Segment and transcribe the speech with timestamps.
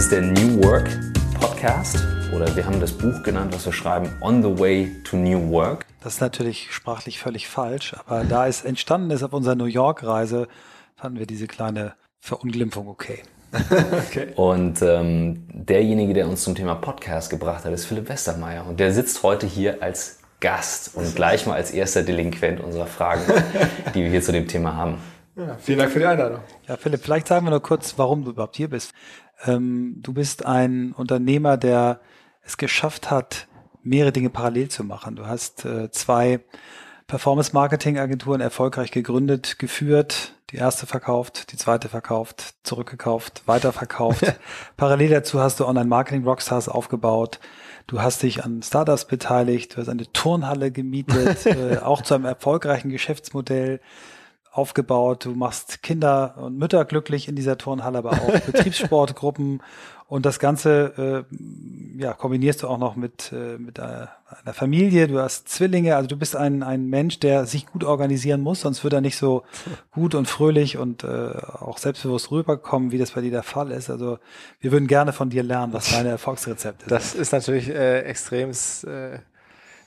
[0.00, 0.88] ist der New Work
[1.38, 1.98] Podcast
[2.34, 5.84] oder wir haben das Buch genannt, was wir schreiben, On the Way to New Work.
[6.02, 10.48] Das ist natürlich sprachlich völlig falsch, aber da es entstanden ist auf unserer New York-Reise,
[10.96, 13.24] fanden wir diese kleine Verunglimpfung okay.
[14.08, 14.28] okay.
[14.36, 18.66] Und ähm, derjenige, der uns zum Thema Podcast gebracht hat, ist Philipp Westermeier.
[18.66, 23.20] Und der sitzt heute hier als Gast und gleich mal als erster Delinquent unserer Fragen,
[23.94, 24.96] die wir hier zu dem Thema haben.
[25.36, 26.40] Ja, vielen Dank für die Einladung.
[26.66, 28.92] Ja, Philipp, vielleicht sagen wir nur kurz, warum du überhaupt hier bist.
[29.44, 32.00] Ähm, du bist ein Unternehmer, der
[32.42, 33.48] es geschafft hat,
[33.82, 35.16] mehrere Dinge parallel zu machen.
[35.16, 36.40] Du hast äh, zwei
[37.06, 44.24] Performance-Marketing-Agenturen erfolgreich gegründet, geführt, die erste verkauft, die zweite verkauft, zurückgekauft, weiterverkauft.
[44.76, 47.40] Parallel dazu hast du Online-Marketing-Rockstars aufgebaut.
[47.86, 52.26] Du hast dich an Startups beteiligt, du hast eine Turnhalle gemietet, äh, auch zu einem
[52.26, 53.80] erfolgreichen Geschäftsmodell
[54.52, 55.24] aufgebaut.
[55.24, 59.62] Du machst Kinder und Mütter glücklich in dieser Turnhalle, aber auch Betriebssportgruppen
[60.10, 64.10] und das Ganze äh, ja, kombinierst du auch noch mit, äh, mit einer
[64.52, 65.06] Familie.
[65.06, 68.82] Du hast Zwillinge, also du bist ein, ein Mensch, der sich gut organisieren muss, sonst
[68.82, 69.44] wird er nicht so
[69.92, 73.88] gut und fröhlich und äh, auch selbstbewusst rüberkommen, wie das bei dir der Fall ist.
[73.88, 74.18] Also
[74.58, 76.90] wir würden gerne von dir lernen, was deine Erfolgsrezepte sind.
[76.90, 79.20] Das ist natürlich äh, extrem äh,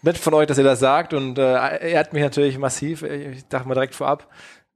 [0.03, 3.03] nett von euch, dass ihr das sagt und äh, ehrt mich natürlich massiv.
[3.03, 4.27] Ich dachte mal direkt vorab.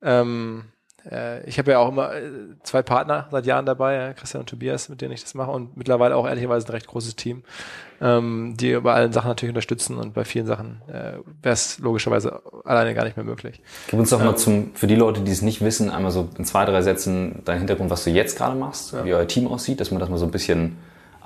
[0.01, 0.63] Ähm,
[1.11, 2.29] äh, ich habe ja auch immer äh,
[2.63, 6.15] zwei Partner seit Jahren dabei, Christian und Tobias, mit denen ich das mache und mittlerweile
[6.15, 7.43] auch ehrlicherweise ein recht großes Team,
[8.01, 12.41] ähm, die bei allen Sachen natürlich unterstützen und bei vielen Sachen äh, wäre es logischerweise
[12.65, 13.61] alleine gar nicht mehr möglich.
[13.87, 16.29] Gib uns doch ähm, mal zum, für die Leute, die es nicht wissen, einmal so
[16.37, 19.05] in zwei, drei Sätzen dein Hintergrund, was du jetzt gerade machst, ja.
[19.05, 20.77] wie euer Team aussieht, dass man das mal so ein bisschen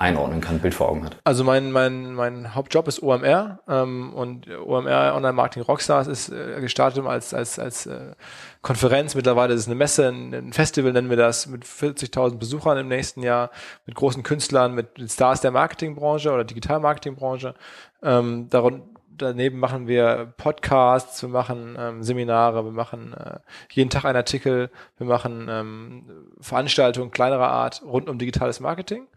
[0.01, 1.17] einordnen kann, Bild vor Augen hat.
[1.23, 6.59] Also mein, mein, mein Hauptjob ist OMR ähm, und OMR Online Marketing Rockstars ist äh,
[6.59, 8.13] gestartet als, als, als äh,
[8.63, 9.13] Konferenz.
[9.13, 12.87] Mittlerweile ist es eine Messe, ein, ein Festival nennen wir das, mit 40.000 Besuchern im
[12.87, 13.51] nächsten Jahr,
[13.85, 17.53] mit großen Künstlern, mit Stars der Marketingbranche oder Digital-Marketingbranche.
[18.01, 18.81] Ähm, darum,
[19.21, 23.37] daneben machen wir Podcasts, wir machen ähm, Seminare, wir machen äh,
[23.69, 26.05] jeden Tag einen Artikel, wir machen ähm,
[26.39, 29.07] Veranstaltungen kleinerer Art rund um digitales Marketing.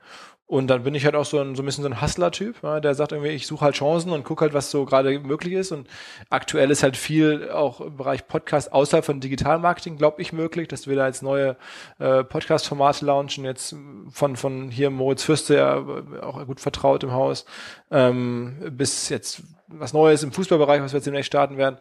[0.46, 2.78] Und dann bin ich halt auch so ein, so ein bisschen so ein Hustler-Typ, ja,
[2.78, 5.72] der sagt irgendwie, ich suche halt Chancen und gucke halt, was so gerade möglich ist.
[5.72, 5.88] Und
[6.28, 10.86] aktuell ist halt viel auch im Bereich Podcast außerhalb von Digitalmarketing, glaube ich, möglich, dass
[10.86, 11.56] wir da jetzt neue
[11.98, 13.74] äh, Podcast-Formate launchen, jetzt
[14.10, 17.46] von, von hier Moritz Fürste, ja auch gut vertraut im Haus,
[17.90, 21.78] ähm, bis jetzt was Neues im Fußballbereich, was wir jetzt demnächst starten werden.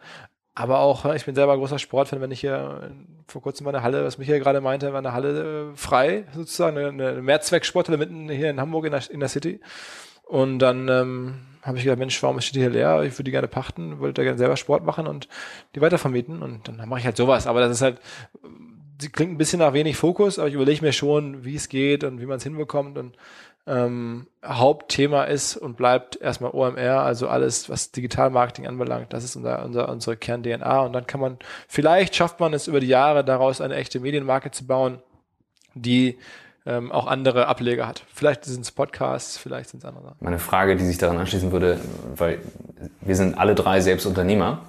[0.56, 2.92] Aber auch, ich bin selber großer Sportfan, wenn ich hier
[3.26, 6.78] vor kurzem war eine Halle, was Michael gerade meinte, war eine Halle äh, frei, sozusagen,
[6.78, 9.60] eine, eine Mehrzwecksporthalle mitten hier in Hamburg in der, in der City.
[10.22, 13.02] Und dann ähm, habe ich gedacht, Mensch, warum steht die hier leer?
[13.02, 15.28] Ich würde die gerne pachten, wollte da gerne selber Sport machen und
[15.74, 16.42] die weitervermieten.
[16.42, 17.46] Und dann mache ich halt sowas.
[17.46, 18.00] Aber das ist halt,
[19.00, 22.04] sie klingt ein bisschen nach wenig Fokus, aber ich überlege mir schon, wie es geht
[22.04, 22.96] und wie man es hinbekommt.
[22.96, 23.16] Und
[23.66, 29.12] ähm, Hauptthema ist und bleibt erstmal OMR, also alles, was Digitalmarketing anbelangt.
[29.12, 30.80] Das ist unser, unser, unsere Kern-DNA.
[30.80, 34.50] Und dann kann man, vielleicht schafft man es über die Jahre daraus eine echte Medienmarke
[34.50, 34.98] zu bauen,
[35.74, 36.18] die
[36.66, 38.04] ähm, auch andere Ableger hat.
[38.12, 40.14] Vielleicht sind es Podcasts, vielleicht sind es andere.
[40.20, 41.80] Meine Frage, die sich daran anschließen würde,
[42.14, 42.40] weil
[43.00, 44.62] wir sind alle drei selbst Unternehmer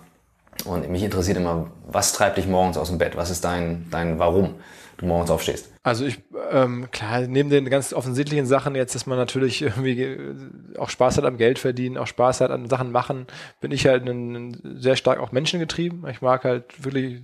[0.64, 3.18] und mich interessiert immer, was treibt dich morgens aus dem Bett?
[3.18, 4.56] Was ist dein, dein Warum?
[4.98, 5.75] du morgens aufstehst?
[5.85, 6.18] Also ich,
[6.50, 10.35] ähm, klar, neben den ganz offensichtlichen Sachen jetzt, dass man natürlich irgendwie äh,
[10.79, 13.28] auch Spaß hat am Geld verdienen, auch Spaß hat an Sachen machen,
[13.62, 16.07] bin ich halt ein, sehr stark auch menschengetrieben.
[16.09, 17.22] Ich mag halt wirklich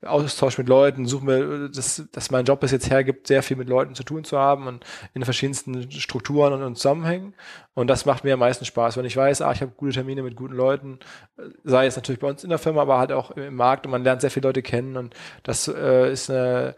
[0.00, 3.68] Austausch mit Leuten, suche mir, dass, dass mein Job es jetzt hergibt, sehr viel mit
[3.68, 4.82] Leuten zu tun zu haben und
[5.12, 7.34] in verschiedensten Strukturen und, und Zusammenhängen.
[7.74, 10.22] Und das macht mir am meisten Spaß, wenn ich weiß, ah, ich habe gute Termine
[10.22, 11.00] mit guten Leuten,
[11.64, 14.04] sei es natürlich bei uns in der Firma, aber halt auch im Markt und man
[14.04, 16.76] lernt sehr viele Leute kennen und das äh, ist eine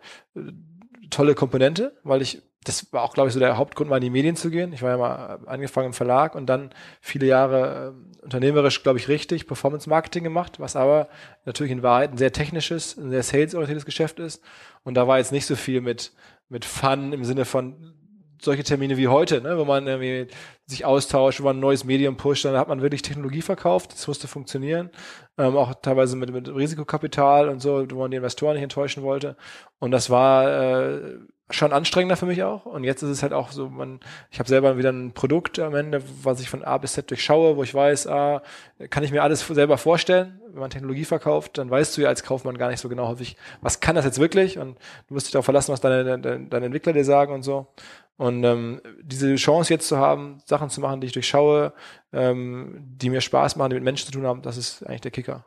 [1.13, 4.11] tolle Komponente, weil ich, das war auch, glaube ich, so der Hauptgrund, mal in die
[4.11, 4.73] Medien zu gehen.
[4.73, 9.09] Ich war ja mal angefangen im Verlag und dann viele Jahre äh, unternehmerisch, glaube ich,
[9.09, 11.09] richtig Performance Marketing gemacht, was aber
[11.45, 14.43] natürlich in Wahrheit ein sehr technisches, ein sehr salesorientiertes Geschäft ist.
[14.83, 16.13] Und da war jetzt nicht so viel mit,
[16.49, 17.95] mit Fun im Sinne von
[18.45, 20.27] solche Termine wie heute, ne, wo man irgendwie
[20.67, 24.07] sich austauscht, wo man ein neues Medium pusht, dann hat man wirklich Technologie verkauft, das
[24.07, 24.91] musste funktionieren,
[25.39, 29.37] ähm, auch teilweise mit, mit Risikokapital und so, wo man die Investoren nicht enttäuschen wollte.
[29.79, 31.19] Und das war äh,
[31.55, 32.67] schon anstrengender für mich auch.
[32.67, 34.01] Und jetzt ist es halt auch so, man,
[34.31, 37.57] ich habe selber wieder ein Produkt am Ende, was ich von A bis Z durchschaue,
[37.57, 38.43] wo ich weiß, ah,
[38.91, 40.41] kann ich mir alles selber vorstellen.
[40.51, 43.37] Wenn man Technologie verkauft, dann weißt du ja als Kaufmann gar nicht so genau häufig,
[43.61, 44.59] was kann das jetzt wirklich?
[44.59, 44.77] Und
[45.09, 47.69] du musst dich darauf verlassen, was deine, deine, deine Entwickler dir sagen und so.
[48.17, 51.73] Und ähm, diese Chance jetzt zu haben, Sachen zu machen, die ich durchschaue,
[52.13, 55.11] ähm, die mir Spaß machen, die mit Menschen zu tun haben, das ist eigentlich der
[55.11, 55.47] Kicker.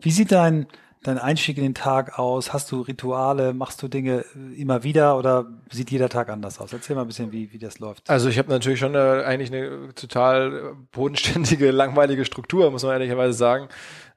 [0.00, 0.66] Wie sieht dein
[1.02, 2.52] dein Einstieg in den Tag aus?
[2.52, 3.54] Hast du Rituale?
[3.54, 6.72] Machst du Dinge äh, immer wieder oder sieht jeder Tag anders aus?
[6.72, 8.08] Erzähl mal ein bisschen, wie, wie das läuft.
[8.08, 13.32] Also ich habe natürlich schon eine, eigentlich eine total bodenständige, langweilige Struktur, muss man ehrlicherweise
[13.32, 13.68] sagen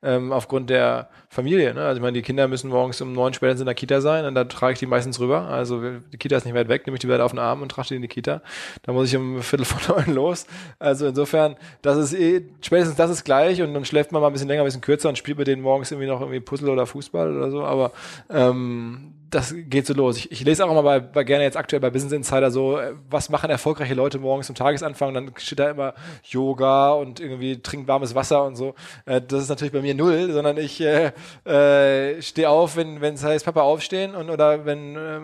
[0.01, 1.74] ähm, aufgrund der Familie.
[1.74, 1.81] Ne?
[1.81, 4.35] Also ich meine, die Kinder müssen morgens um neun spätestens in der Kita sein und
[4.35, 5.47] da trage ich die meistens rüber.
[5.47, 7.69] Also die Kita ist nicht weit weg, nehme ich die Welt auf den Arm und
[7.69, 8.41] trage die in die Kita.
[8.83, 10.45] Da muss ich um Viertel vor neun los.
[10.80, 14.33] Also insofern, das ist eh, spätestens das ist gleich und dann schläft man mal ein
[14.33, 16.85] bisschen länger, ein bisschen kürzer und spielt mit denen morgens irgendwie noch irgendwie Puzzle oder
[16.85, 17.63] Fußball oder so.
[17.63, 17.91] Aber
[18.30, 20.18] ähm, das geht so los.
[20.18, 22.94] Ich, ich lese auch immer bei, bei gerne jetzt aktuell bei Business Insider so, äh,
[23.09, 25.13] was machen erfolgreiche Leute morgens zum Tagesanfang?
[25.13, 25.94] Dann steht da immer
[26.24, 28.75] Yoga und irgendwie trinkt warmes Wasser und so.
[29.06, 31.13] Äh, das ist natürlich bei mir null, sondern ich äh,
[31.45, 35.19] äh, stehe auf, wenn es heißt Papa aufstehen und oder wenn äh,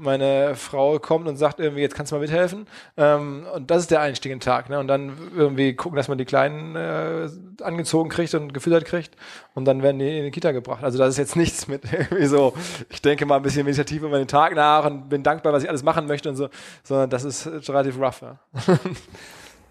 [0.00, 2.66] meine Frau kommt und sagt irgendwie, jetzt kannst du mal mithelfen.
[2.96, 4.70] Ähm, und das ist der Einstieg in den Tag.
[4.70, 4.78] Ne?
[4.78, 7.28] Und dann irgendwie gucken, dass man die Kleinen äh,
[7.62, 9.14] angezogen kriegt und gefüttert kriegt.
[9.54, 10.82] Und dann werden die in die Kita gebracht.
[10.82, 12.54] Also das ist jetzt nichts mit irgendwie so,
[12.88, 15.68] ich denke mal ein bisschen meditativ über den Tag nach und bin dankbar, was ich
[15.68, 16.48] alles machen möchte und so.
[16.82, 18.22] Sondern das ist relativ rough.
[18.22, 18.38] Ja.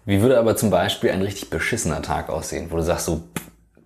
[0.06, 3.22] Wie würde aber zum Beispiel ein richtig beschissener Tag aussehen, wo du sagst, so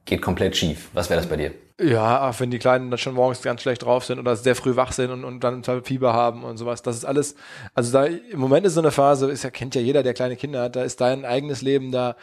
[0.04, 0.88] geht komplett schief.
[0.92, 1.52] Was wäre das bei dir?
[1.80, 4.92] Ja, wenn die Kleinen dann schon morgens ganz schlecht drauf sind oder sehr früh wach
[4.92, 6.82] sind und, und dann Fieber haben und sowas.
[6.82, 7.34] Das ist alles,
[7.74, 10.36] also da im Moment ist so eine Phase, ist ja, kennt ja jeder, der kleine
[10.36, 12.14] Kinder hat, da ist dein eigenes Leben da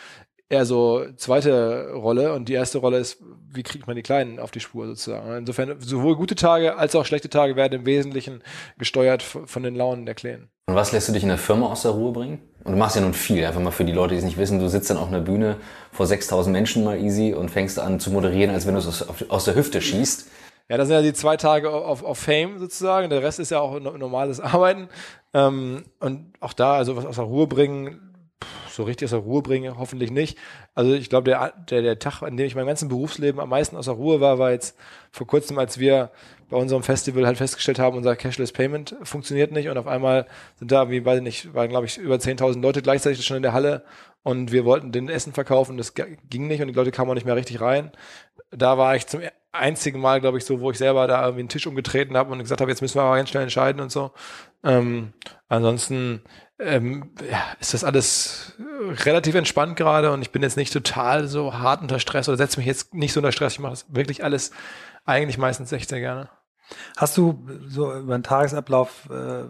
[0.47, 3.17] eher so zweite Rolle und die erste Rolle ist,
[3.49, 5.37] wie kriegt man die Kleinen auf die Spur sozusagen.
[5.37, 8.43] Insofern sowohl gute Tage als auch schlechte Tage werden im Wesentlichen
[8.77, 10.49] gesteuert von den Launen der Kleinen.
[10.67, 12.39] Und was lässt du dich in der Firma aus der Ruhe bringen?
[12.63, 14.59] Und du machst ja nun viel, einfach mal für die Leute, die es nicht wissen.
[14.59, 15.57] Du sitzt dann auf einer Bühne
[15.91, 19.29] vor 6000 Menschen mal easy und fängst an zu moderieren, als wenn du es aus,
[19.29, 20.27] aus der Hüfte schießt.
[20.69, 23.09] Ja, das sind ja die zwei Tage auf, auf Fame sozusagen.
[23.09, 24.89] Der Rest ist ja auch normales Arbeiten.
[25.33, 28.10] Ähm, und auch da, also was aus der Ruhe bringen,
[28.71, 30.37] so richtig aus der Ruhe bringen, hoffentlich nicht.
[30.73, 33.75] Also ich glaube, der, der, der Tag, an dem ich mein ganzes Berufsleben am meisten
[33.75, 34.77] aus der Ruhe war, war jetzt
[35.11, 36.11] vor kurzem, als wir
[36.49, 40.27] bei unserem Festival halt festgestellt haben, unser Cashless Payment funktioniert nicht und auf einmal
[40.57, 43.43] sind da, wie weiß ich nicht, waren glaube ich über 10.000 Leute gleichzeitig schon in
[43.43, 43.83] der Halle
[44.23, 47.25] und wir wollten den Essen verkaufen, das ging nicht und die Leute kamen auch nicht
[47.25, 47.91] mehr richtig rein.
[48.51, 51.49] Da war ich zum einzigen Mal, glaube ich, so, wo ich selber da irgendwie einen
[51.49, 54.11] Tisch umgetreten habe und gesagt habe, jetzt müssen wir aber ganz schnell entscheiden und so.
[54.63, 55.13] Ähm,
[55.49, 56.21] ansonsten
[56.59, 58.53] ähm, ja, ist das alles
[59.05, 62.59] relativ entspannt gerade und ich bin jetzt nicht total so hart unter Stress oder setze
[62.59, 63.53] mich jetzt nicht so unter Stress.
[63.53, 64.51] Ich mache das wirklich alles
[65.05, 66.29] eigentlich meistens echt sehr gerne.
[66.95, 69.45] Hast du so über den Tagesablauf äh,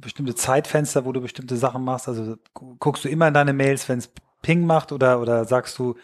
[0.00, 2.08] bestimmte Zeitfenster, wo du bestimmte Sachen machst?
[2.08, 4.10] Also guckst du immer in deine Mails, wenn es
[4.42, 5.96] Ping macht oder, oder sagst du,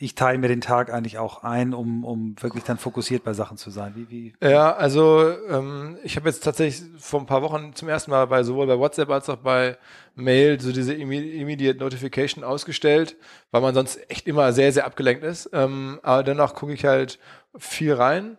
[0.00, 3.56] ich teile mir den Tag eigentlich auch ein, um, um wirklich dann fokussiert bei Sachen
[3.56, 3.94] zu sein?
[3.96, 4.32] Wie, wie?
[4.40, 8.44] Ja, also ähm, ich habe jetzt tatsächlich vor ein paar Wochen zum ersten Mal bei
[8.44, 9.76] sowohl bei WhatsApp als auch bei
[10.14, 13.16] Mail so diese Immediate Notification ausgestellt,
[13.50, 15.50] weil man sonst echt immer sehr, sehr abgelenkt ist.
[15.52, 17.18] Ähm, aber dennoch gucke ich halt
[17.56, 18.38] viel rein.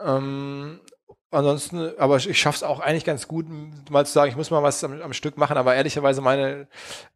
[0.00, 0.78] Ähm,
[1.30, 3.44] Ansonsten, aber ich, es auch eigentlich ganz gut,
[3.90, 6.66] mal zu sagen, ich muss mal was am, am Stück machen, aber ehrlicherweise meine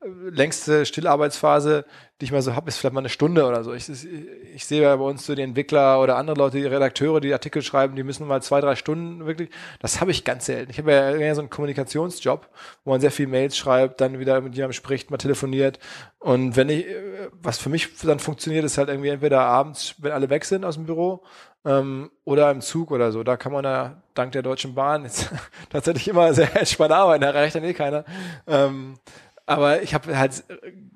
[0.02, 1.86] äh, längste Stillarbeitsphase,
[2.20, 3.72] die ich mal so habe, ist vielleicht mal eine Stunde oder so.
[3.72, 7.32] Ich, ich sehe ja bei uns so die Entwickler oder andere Leute, die Redakteure, die
[7.32, 9.48] Artikel schreiben, die müssen mal zwei, drei Stunden wirklich.
[9.80, 10.70] Das habe ich ganz selten.
[10.70, 12.50] Ich habe ja eher so einen Kommunikationsjob,
[12.84, 15.78] wo man sehr viel Mails schreibt, dann wieder mit jemandem spricht, mal telefoniert.
[16.18, 20.12] Und wenn ich, äh, was für mich dann funktioniert, ist halt irgendwie entweder abends, wenn
[20.12, 21.24] alle weg sind aus dem Büro,
[21.64, 23.22] ähm, oder im Zug oder so.
[23.22, 25.30] Da kann man ja dank der Deutschen Bahn jetzt
[25.70, 28.04] tatsächlich immer sehr entspannt arbeiten, da reicht dann eh keiner.
[28.46, 28.98] Ähm,
[29.46, 30.44] aber ich habe halt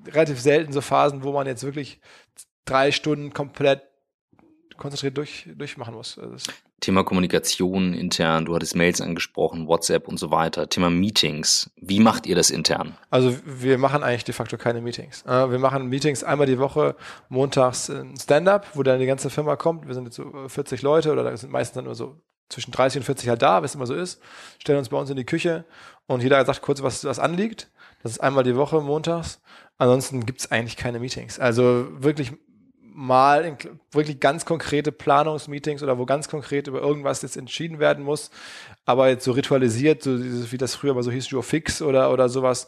[0.07, 1.99] relativ selten so Phasen, wo man jetzt wirklich
[2.65, 3.81] drei Stunden komplett
[4.77, 6.17] konzentriert durch, durchmachen muss.
[6.17, 10.69] Also Thema Kommunikation intern, du hattest Mails angesprochen, WhatsApp und so weiter.
[10.69, 11.71] Thema Meetings.
[11.75, 12.95] Wie macht ihr das intern?
[13.09, 15.23] Also wir machen eigentlich de facto keine Meetings.
[15.25, 16.95] Äh, wir machen Meetings einmal die Woche,
[17.29, 19.87] montags ein Stand-up, wo dann die ganze Firma kommt.
[19.87, 22.15] Wir sind jetzt so 40 Leute oder da sind meistens dann nur so
[22.49, 24.21] zwischen 30 und 40 halt da, wie es immer so ist.
[24.59, 25.65] Stellen uns bei uns in die Küche
[26.05, 27.69] und jeder sagt kurz, was, was anliegt.
[28.03, 29.41] Das ist einmal die Woche montags.
[29.79, 31.39] Ansonsten gibt's eigentlich keine Meetings.
[31.39, 32.33] Also wirklich
[32.97, 33.57] mal in
[33.91, 38.31] wirklich ganz konkrete Planungsmeetings oder wo ganz konkret über irgendwas jetzt entschieden werden muss,
[38.85, 42.11] aber jetzt so ritualisiert, so dieses, wie das früher mal so hieß, Joe Fix oder,
[42.11, 42.67] oder sowas,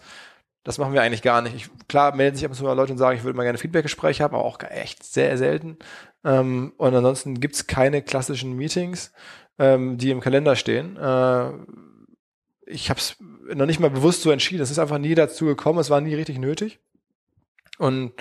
[0.63, 1.55] das machen wir eigentlich gar nicht.
[1.55, 3.57] Ich, klar melden sich ab und zu mal Leute und sagen, ich würde mal gerne
[3.57, 5.77] Feedbackgespräche haben, aber auch echt sehr selten.
[6.23, 9.11] Ähm, und ansonsten gibt's keine klassischen Meetings,
[9.57, 10.95] ähm, die im Kalender stehen.
[10.95, 11.51] Äh,
[12.67, 13.15] ich habe es
[13.51, 14.61] noch nicht mal bewusst so entschieden.
[14.61, 15.79] Es ist einfach nie dazu gekommen.
[15.79, 16.79] Es war nie richtig nötig.
[17.79, 18.11] Und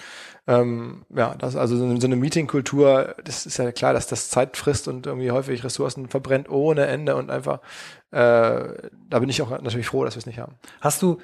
[0.46, 4.86] ähm, ja, das also so eine, Meetingkultur, das ist ja klar, dass das Zeit frisst
[4.86, 7.58] und irgendwie häufig Ressourcen verbrennt ohne Ende und einfach,
[8.12, 8.68] äh,
[9.10, 10.54] da bin ich auch natürlich froh, dass wir es nicht haben.
[10.80, 11.18] Hast du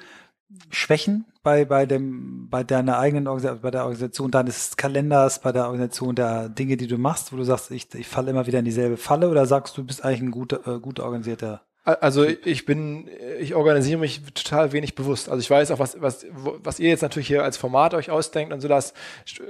[0.69, 5.63] Schwächen bei, bei dem, bei deiner eigenen Organisation, bei der Organisation deines Kalenders, bei der
[5.65, 8.65] Organisation der Dinge, die du machst, wo du sagst, ich, ich falle immer wieder in
[8.65, 13.07] dieselbe Falle oder sagst du, bist eigentlich ein guter, äh, gut organisierter also ich bin,
[13.39, 15.29] ich organisiere mich total wenig bewusst.
[15.29, 18.51] Also ich weiß auch, was, was, was ihr jetzt natürlich hier als Format euch ausdenkt
[18.51, 18.93] und so das.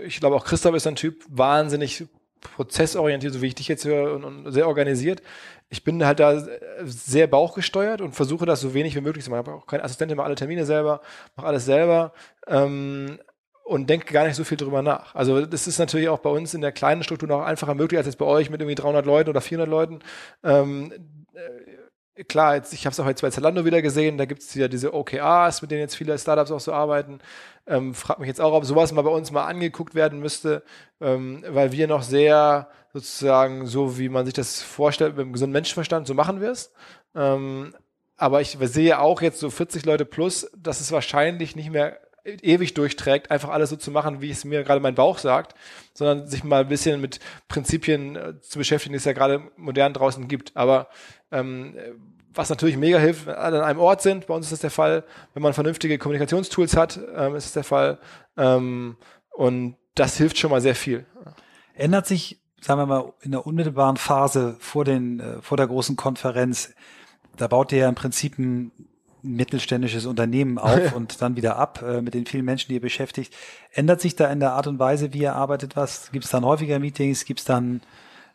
[0.06, 2.06] Ich glaube auch Christoph ist ein Typ wahnsinnig
[2.42, 5.22] prozessorientiert, so wie ich dich jetzt höre und, und sehr organisiert.
[5.70, 6.46] Ich bin halt da
[6.84, 9.42] sehr bauchgesteuert und versuche das so wenig wie möglich zu machen.
[9.42, 11.02] Ich habe auch keine Assistentin, mache alle Termine selber,
[11.38, 12.14] mache alles selber.
[12.48, 13.18] Ähm,
[13.64, 15.16] und denke gar nicht so viel drüber nach.
[15.16, 18.06] Also das ist natürlich auch bei uns in der kleinen Struktur noch einfacher möglich als
[18.06, 20.00] jetzt bei euch mit irgendwie 300 Leuten oder 400 Leuten.
[20.44, 20.94] Ähm,
[22.24, 24.68] klar, jetzt, ich habe es auch jetzt bei Zalando wieder gesehen, da gibt es ja
[24.68, 27.20] diese OKRs, mit denen jetzt viele Startups auch so arbeiten.
[27.68, 30.64] Ähm, frag mich jetzt auch, ob sowas mal bei uns mal angeguckt werden müsste,
[31.02, 35.54] ähm, weil wir noch sehr sozusagen so, wie man sich das vorstellt, mit einem gesunden
[35.54, 36.72] Menschenverstand, so machen wir es.
[37.14, 37.76] Ähm,
[38.18, 42.74] aber ich sehe auch jetzt so 40 Leute plus, dass es wahrscheinlich nicht mehr ewig
[42.74, 45.56] durchträgt, einfach alles so zu machen, wie es mir gerade mein Bauch sagt,
[45.94, 49.94] sondern sich mal ein bisschen mit Prinzipien äh, zu beschäftigen, die es ja gerade modern
[49.94, 50.56] draußen gibt.
[50.56, 50.90] Aber
[51.32, 51.76] ähm,
[52.34, 54.72] was natürlich mega hilft, wenn alle an einem Ort sind, bei uns ist das der
[54.72, 55.04] Fall,
[55.34, 58.00] wenn man vernünftige Kommunikationstools hat, ähm, ist es der Fall.
[58.38, 58.98] Ähm,
[59.32, 61.06] und das hilft schon mal sehr viel.
[61.74, 65.96] Ändert sich, sagen wir mal, in der unmittelbaren Phase vor, den, äh, vor der großen
[65.96, 66.74] Konferenz,
[67.38, 68.72] da baut ihr ja im Prinzip ein
[69.26, 73.34] mittelständisches Unternehmen auf und dann wieder ab äh, mit den vielen Menschen, die ihr beschäftigt.
[73.72, 76.12] Ändert sich da in der Art und Weise, wie ihr arbeitet, was?
[76.12, 77.26] Gibt es dann häufiger Meetings?
[77.26, 77.82] Gibt es dann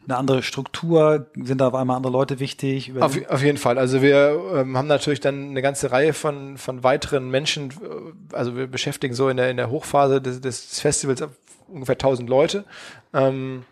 [0.06, 1.26] eine andere Struktur?
[1.34, 2.92] Sind da auf einmal andere Leute wichtig?
[3.00, 3.78] Auf, auf, jeden Fall.
[3.78, 7.70] Also wir ähm, haben natürlich dann eine ganze Reihe von, von weiteren Menschen.
[7.70, 11.22] Äh, also wir beschäftigen so in der, in der Hochphase des, des Festivals
[11.68, 12.64] ungefähr 1000 Leute.
[13.12, 13.64] Ähm,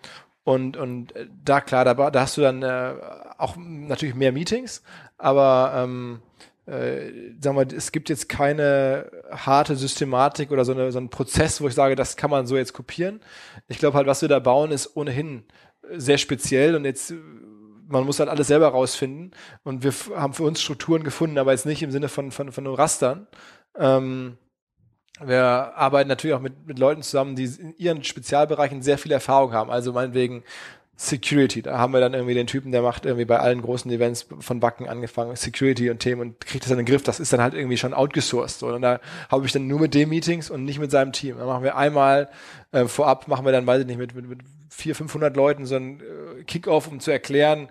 [0.45, 2.95] und, und äh, da klar, da, da hast du dann äh,
[3.37, 4.83] auch natürlich mehr Meetings,
[5.19, 6.21] aber ähm,
[6.69, 11.61] äh, sagen wir, es gibt jetzt keine harte Systematik oder so, eine, so einen Prozess,
[11.61, 13.21] wo ich sage, das kann man so jetzt kopieren.
[13.69, 15.45] Ich glaube halt, was wir da bauen, ist ohnehin
[15.97, 17.15] sehr speziell und jetzt
[17.91, 19.31] man muss halt alles selber rausfinden
[19.65, 22.65] und wir haben für uns Strukturen gefunden, aber jetzt nicht im Sinne von, von, von
[22.65, 23.27] nur Rastern.
[23.75, 24.37] Ähm,
[25.21, 29.53] wir arbeiten natürlich auch mit, mit Leuten zusammen, die in ihren Spezialbereichen sehr viel Erfahrung
[29.53, 29.71] haben.
[29.71, 30.45] Also meinetwegen
[31.01, 31.63] Security.
[31.63, 34.59] Da haben wir dann irgendwie den Typen, der macht irgendwie bei allen großen Events von
[34.59, 37.05] Backen angefangen, Security und Themen und kriegt das dann in den Griff.
[37.05, 38.65] Das ist dann halt irgendwie schon outgesourced.
[38.65, 38.99] Und da
[39.31, 41.39] habe ich dann nur mit dem Meetings und nicht mit seinem Team.
[41.39, 42.29] Dann machen wir einmal
[42.73, 44.41] äh, vorab, machen wir dann, weiß ich nicht, mit, mit, mit
[44.71, 47.69] 400, 500 Leuten so ein äh, Kickoff, um zu erklären,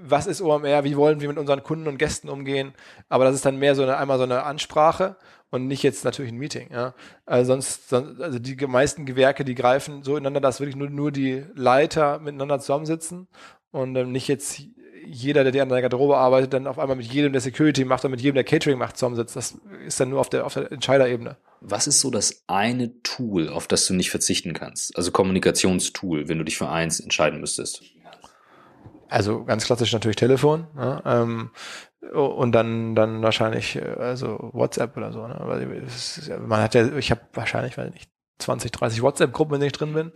[0.00, 2.74] was ist OMR, wie wollen wir mit unseren Kunden und Gästen umgehen.
[3.08, 5.16] Aber das ist dann mehr so eine, einmal so eine Ansprache
[5.52, 6.68] und nicht jetzt natürlich ein Meeting.
[6.72, 6.94] Ja.
[7.26, 11.12] Also sonst, sonst, also die meisten Gewerke, die greifen so ineinander, dass wirklich nur, nur
[11.12, 13.28] die Leiter miteinander zusammensitzen
[13.70, 14.62] und ähm, nicht jetzt
[15.04, 18.12] jeder, der an der Garderobe arbeitet, dann auf einmal mit jedem, der Security macht und
[18.12, 19.36] mit jedem, der Catering macht, zusammensitzt.
[19.36, 21.36] Das ist dann nur auf der, auf der Entscheiderebene.
[21.60, 24.96] Was ist so das eine Tool, auf das du nicht verzichten kannst?
[24.96, 27.82] Also Kommunikationstool, wenn du dich für eins entscheiden müsstest?
[29.08, 30.68] Also ganz klassisch natürlich Telefon.
[30.74, 31.02] Ne?
[31.04, 31.50] Ähm,
[32.10, 35.26] und dann dann wahrscheinlich äh, also WhatsApp oder so.
[35.26, 35.36] Ne?
[35.40, 35.86] Weil
[36.46, 38.10] man hat ja, ich habe wahrscheinlich, weil nicht
[38.42, 40.12] 20, 30 WhatsApp-Gruppen, wenn ich drin bin.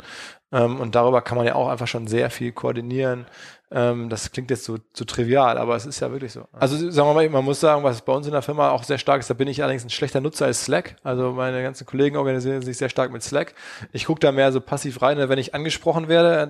[0.52, 3.26] Ähm, und darüber kann man ja auch einfach schon sehr viel koordinieren.
[3.70, 6.44] Ähm, das klingt jetzt so, so trivial, aber es ist ja wirklich so.
[6.52, 8.98] Also sagen wir mal, man muss sagen, was bei uns in der Firma auch sehr
[8.98, 10.96] stark ist, da bin ich allerdings ein schlechter Nutzer als Slack.
[11.02, 13.54] Also meine ganzen Kollegen organisieren sich sehr stark mit Slack.
[13.92, 16.48] Ich gucke da mehr so passiv rein, wenn ich angesprochen werde,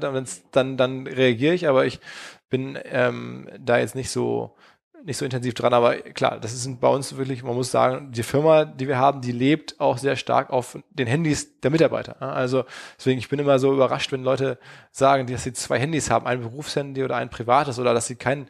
[0.52, 2.00] dann, dann reagiere ich, aber ich
[2.48, 4.56] bin ähm, da jetzt nicht so
[5.06, 8.24] nicht so intensiv dran, aber klar, das ist bei uns wirklich, man muss sagen, die
[8.24, 12.20] Firma, die wir haben, die lebt auch sehr stark auf den Handys der Mitarbeiter.
[12.20, 12.64] Also
[12.98, 14.58] deswegen, ich bin immer so überrascht, wenn Leute
[14.90, 18.48] sagen, dass sie zwei Handys haben, ein Berufshandy oder ein privates oder dass sie kein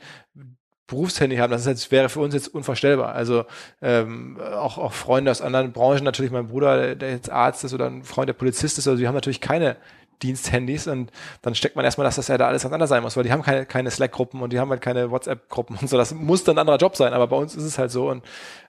[0.86, 3.14] Berufshandy haben, das ist jetzt, wäre für uns jetzt unvorstellbar.
[3.14, 3.44] Also
[3.82, 7.86] ähm, auch, auch Freunde aus anderen Branchen, natürlich mein Bruder, der jetzt Arzt ist oder
[7.86, 9.76] ein Freund, der Polizist ist, also die haben natürlich keine
[10.22, 11.10] Diensthandys und
[11.42, 13.32] dann steckt man erstmal, dass das ja da alles ganz anders sein muss, weil die
[13.32, 15.96] haben keine, keine Slack-Gruppen und die haben halt keine WhatsApp-Gruppen und so.
[15.96, 18.24] Das muss dann ein anderer Job sein, aber bei uns ist es halt so und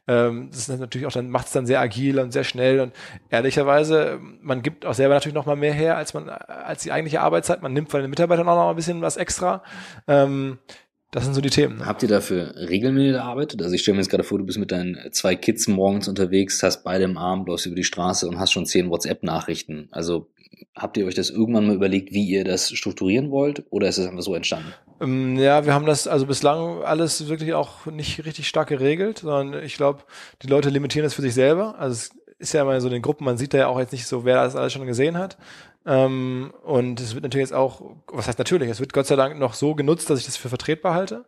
[0.07, 2.93] ähm, das ist natürlich auch dann macht es dann sehr agil und sehr schnell und
[3.29, 7.21] ehrlicherweise, man gibt auch selber natürlich noch mal mehr her als man als die eigentliche
[7.21, 7.61] Arbeitszeit.
[7.61, 9.63] Man nimmt von den Mitarbeitern auch noch mal ein bisschen was extra.
[10.07, 10.59] Ähm,
[11.11, 11.77] das sind so die Themen.
[11.77, 11.85] Ne?
[11.85, 13.61] Habt ihr dafür regelmäßig gearbeitet?
[13.61, 16.61] Also ich stelle mir jetzt gerade vor, du bist mit deinen zwei Kids morgens unterwegs,
[16.63, 19.87] hast beide im Arm, läufst über die Straße und hast schon zehn WhatsApp-Nachrichten.
[19.91, 20.27] Also
[20.75, 24.07] habt ihr euch das irgendwann mal überlegt, wie ihr das strukturieren wollt oder ist es
[24.07, 24.73] einfach so entstanden?
[25.01, 29.63] Ähm, ja, wir haben das also bislang alles wirklich auch nicht richtig stark geregelt, sondern
[29.63, 30.03] ich glaube,
[30.41, 31.77] die Leute limitieren das für sich selber.
[31.79, 33.91] Also es ist ja immer so in den Gruppen, man sieht da ja auch jetzt
[33.91, 35.37] nicht so, wer das alles schon gesehen hat.
[35.85, 39.39] Ähm, und es wird natürlich jetzt auch, was heißt natürlich, es wird Gott sei Dank
[39.39, 41.25] noch so genutzt, dass ich das für vertretbar halte.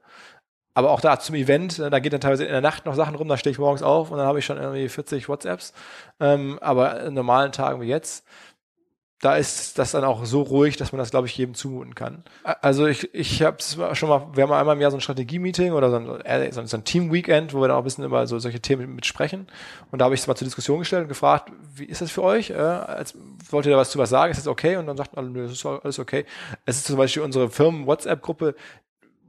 [0.74, 3.28] aber auch da zum Event, da geht dann teilweise in der Nacht noch Sachen rum,
[3.28, 5.74] da stehe ich morgens auf und dann habe ich schon irgendwie 40 WhatsApps.
[6.20, 8.26] Ähm, aber in normalen Tagen wie jetzt,
[9.22, 12.24] da ist das dann auch so ruhig, dass man das, glaube ich, jedem zumuten kann.
[12.44, 15.74] Also ich, ich habe es schon mal, wir haben einmal im Jahr so ein Strategie-Meeting
[15.74, 18.40] oder so ein, äh, so ein Team-Weekend, wo wir dann auch ein bisschen über so
[18.40, 19.48] solche Themen mitsprechen.
[19.92, 22.24] Und da habe ich es mal zur Diskussion gestellt und gefragt, wie ist das für
[22.24, 22.52] euch?
[22.52, 23.14] Äh, als,
[23.50, 24.32] wollt ihr da was zu was sagen?
[24.32, 24.78] Ist das okay?
[24.78, 26.26] Und dann sagt alle, nö, das ist alles okay.
[26.66, 28.56] Es ist zum Beispiel unsere Firmen-WhatsApp-Gruppe,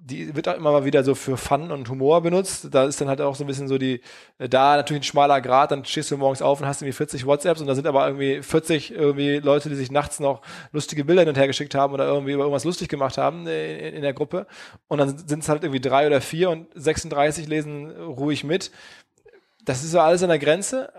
[0.03, 2.69] die wird auch immer mal wieder so für Fun und Humor benutzt.
[2.71, 4.01] Da ist dann halt auch so ein bisschen so die,
[4.39, 7.27] äh, da natürlich ein schmaler Grad, dann stehst du morgens auf und hast irgendwie 40
[7.27, 10.41] WhatsApps und da sind aber irgendwie 40 irgendwie Leute, die sich nachts noch
[10.73, 13.95] lustige Bilder hin und her geschickt haben oder irgendwie über irgendwas lustig gemacht haben in,
[13.95, 14.47] in der Gruppe.
[14.89, 18.71] Und dann sind es halt irgendwie drei oder vier und 36 lesen ruhig mit.
[19.65, 20.93] Das ist so alles an der Grenze.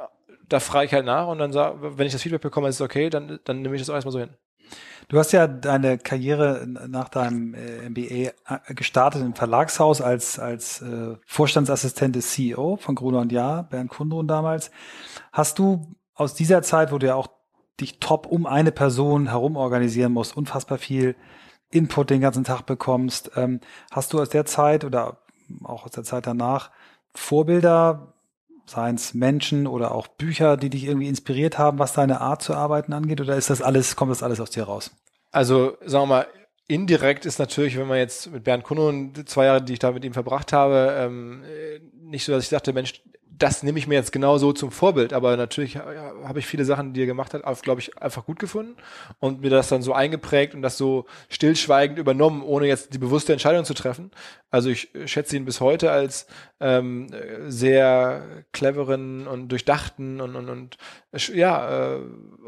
[0.48, 2.82] Da frage ich halt nach und dann sag, wenn ich das Feedback bekomme, ist es
[2.82, 4.32] okay, dann, dann nehme ich das auch erstmal so hin.
[5.08, 8.32] Du hast ja deine Karriere nach deinem äh, MBA
[8.68, 13.90] äh, gestartet im Verlagshaus als, als äh, Vorstandsassistent des CEO von Gruner und Jahr, Bernd
[13.90, 14.72] Kundrun damals.
[15.34, 15.86] Hast du
[16.16, 17.28] aus dieser Zeit, wo du ja auch
[17.82, 21.16] dich top um eine Person herum organisieren musst, unfassbar viel
[21.72, 23.60] Input den ganzen Tag bekommst, ähm,
[23.92, 25.18] hast du aus der Zeit oder
[25.64, 26.72] auch aus der Zeit danach
[27.14, 28.14] Vorbilder,
[28.66, 32.54] seien es Menschen oder auch Bücher, die dich irgendwie inspiriert haben, was deine Art zu
[32.54, 34.92] arbeiten angeht, oder ist das alles, kommt das alles aus dir raus?
[35.32, 36.28] Also, sagen wir mal,
[36.68, 38.94] indirekt ist natürlich, wenn man jetzt mit Bernd Kuno
[39.26, 41.44] zwei Jahre, die ich da mit ihm verbracht habe, ähm,
[41.94, 43.02] nicht so, dass ich dachte, Mensch,
[43.42, 45.14] das nehme ich mir jetzt genau so zum Vorbild.
[45.14, 48.76] Aber natürlich habe ich viele Sachen, die er gemacht hat, glaube ich, einfach gut gefunden
[49.20, 53.34] und mir das dann so eingeprägt und das so stillschweigend übernommen, ohne jetzt die bewusste
[53.34, 54.12] Entscheidung zu treffen.
[54.52, 56.28] Also ich schätze ihn bis heute als
[56.62, 57.08] ähm,
[57.48, 60.78] sehr cleveren und durchdachten und, und, und
[61.34, 62.00] ja, äh,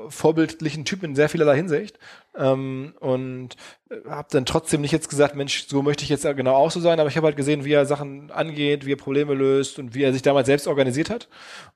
[0.07, 1.97] vorbildlichen Typ in sehr vielerlei Hinsicht.
[2.37, 3.55] Ähm, und
[3.89, 6.79] äh, habe dann trotzdem nicht jetzt gesagt, Mensch, so möchte ich jetzt genau auch so
[6.79, 9.95] sein, aber ich habe halt gesehen, wie er Sachen angeht, wie er Probleme löst und
[9.95, 11.27] wie er sich damals selbst organisiert hat.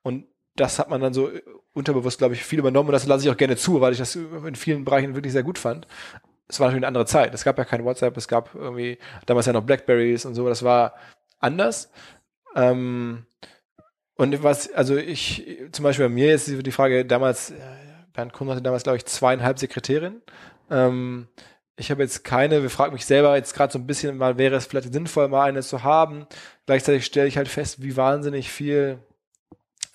[0.03, 0.25] Und
[0.55, 1.41] das hat man dann so äh,
[1.73, 4.15] unterbewusst, glaube ich, viel übernommen und das lasse ich auch gerne zu, weil ich das
[4.15, 5.87] in vielen Bereichen wirklich sehr gut fand.
[6.47, 7.33] Es war natürlich eine andere Zeit.
[7.33, 10.47] Es gab ja kein WhatsApp, es gab irgendwie damals ja noch Blackberries und so.
[10.47, 10.93] Das war
[11.39, 11.91] anders.
[12.57, 13.25] Ähm,
[14.15, 17.55] und was, also ich, zum Beispiel bei mir jetzt die Frage damals, äh,
[18.13, 20.23] Bernd Kuhn hatte damals, glaube ich, zweieinhalb Sekretärinnen.
[20.71, 21.27] Ähm,
[21.75, 24.55] ich habe jetzt keine, wir fragen mich selber jetzt gerade so ein bisschen mal, wäre
[24.55, 26.25] es vielleicht sinnvoll, mal eine zu haben.
[26.65, 28.97] Gleichzeitig stelle ich halt fest, wie wahnsinnig viel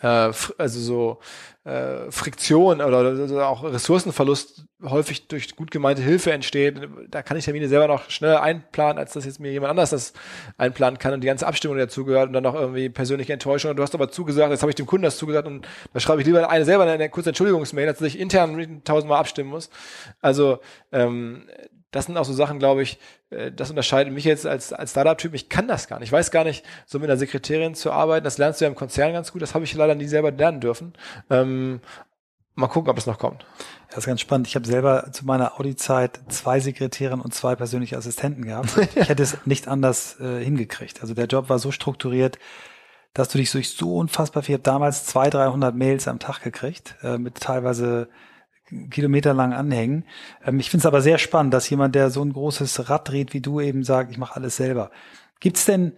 [0.02, 1.18] also so
[1.64, 6.88] äh, Friktion oder, oder auch Ressourcenverlust häufig durch gut gemeinte Hilfe entsteht.
[7.08, 10.12] Da kann ich Termine selber noch schneller einplanen, als dass jetzt mir jemand anders das
[10.58, 13.76] einplanen kann und die ganze Abstimmung dazugehört und dann noch irgendwie persönliche Enttäuschung.
[13.76, 16.26] Du hast aber zugesagt, jetzt habe ich dem Kunden das zugesagt und da schreibe ich
[16.26, 19.70] lieber eine selber eine kurze Entschuldigungsmail, als dass ich intern tausendmal abstimmen muss.
[20.20, 20.58] Also
[20.90, 21.44] ähm,
[21.92, 22.98] das sind auch so Sachen, glaube ich,
[23.30, 25.34] äh, das unterscheidet mich jetzt als, als Startup-Typ.
[25.34, 26.08] Ich kann das gar nicht.
[26.08, 28.24] Ich weiß gar nicht, so mit einer Sekretärin zu arbeiten.
[28.24, 29.42] Das lernst du ja im Konzern ganz gut.
[29.42, 30.94] Das habe ich leider nie selber lernen dürfen.
[31.30, 31.80] Ähm,
[32.54, 33.44] mal gucken, ob es noch kommt.
[33.88, 34.48] Das ist ganz spannend.
[34.48, 38.70] Ich habe selber zu meiner Audi-Zeit zwei Sekretärinnen und zwei persönliche Assistenten gehabt.
[38.94, 41.02] Ich hätte es nicht anders äh, hingekriegt.
[41.02, 42.38] Also der Job war so strukturiert,
[43.12, 46.42] dass du dich durch so unfassbar viel, ich habe damals 200, 300 Mails am Tag
[46.42, 48.08] gekriegt, äh, mit teilweise
[48.90, 50.04] kilometerlang anhängen.
[50.44, 53.34] Ähm, ich finde es aber sehr spannend, dass jemand, der so ein großes Rad dreht
[53.34, 54.90] wie du, eben sagt, ich mache alles selber.
[55.40, 55.92] Gibt es denn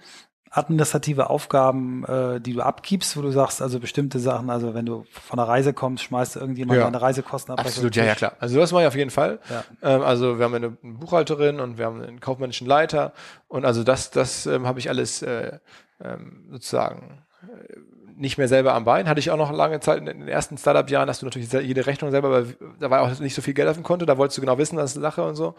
[0.54, 5.04] administrative Aufgaben, äh, die du abgibst, wo du sagst, also bestimmte Sachen, also wenn du
[5.10, 6.84] von einer Reise kommst, schmeißt irgendjemand ja.
[6.84, 7.60] deine Reisekosten ab?
[7.60, 8.34] Absolut, ja, ja, klar.
[8.38, 9.40] Also das mache ich auf jeden Fall.
[9.50, 9.64] Ja.
[9.82, 13.12] Ähm, also wir haben eine Buchhalterin und wir haben einen kaufmännischen Leiter
[13.48, 15.58] und also das, das ähm, habe ich alles äh,
[16.00, 17.76] ähm, sozusagen äh,
[18.16, 19.08] nicht mehr selber am Bein.
[19.08, 22.10] Hatte ich auch noch lange Zeit in den ersten Startup-Jahren, dass du natürlich jede Rechnung
[22.10, 24.40] selber, weil da war auch nicht so viel Geld auf dem Konto, da wolltest du
[24.40, 25.54] genau wissen, das ist Sache und so.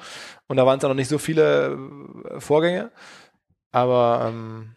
[0.47, 1.77] Und da waren es auch noch nicht so viele
[2.29, 2.91] äh, Vorgänge.
[3.71, 4.74] Aber ähm,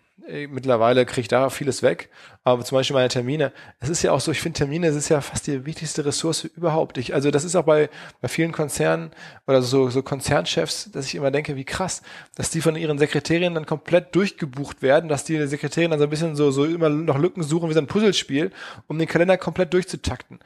[0.48, 2.10] mittlerweile kriege ich da vieles weg.
[2.44, 3.52] Aber zum Beispiel meine Termine.
[3.80, 6.44] Es ist ja auch so, ich finde Termine, es ist ja fast die wichtigste Ressource
[6.44, 6.98] überhaupt.
[6.98, 7.88] Ich, also das ist auch bei,
[8.20, 9.10] bei vielen Konzernen
[9.46, 12.02] oder so, so Konzernchefs, dass ich immer denke, wie krass,
[12.36, 16.10] dass die von ihren Sekretärinnen dann komplett durchgebucht werden, dass die Sekretärinnen dann so ein
[16.10, 18.50] bisschen so, so immer noch Lücken suchen wie so ein Puzzlespiel,
[18.86, 20.40] um den Kalender komplett durchzutakten.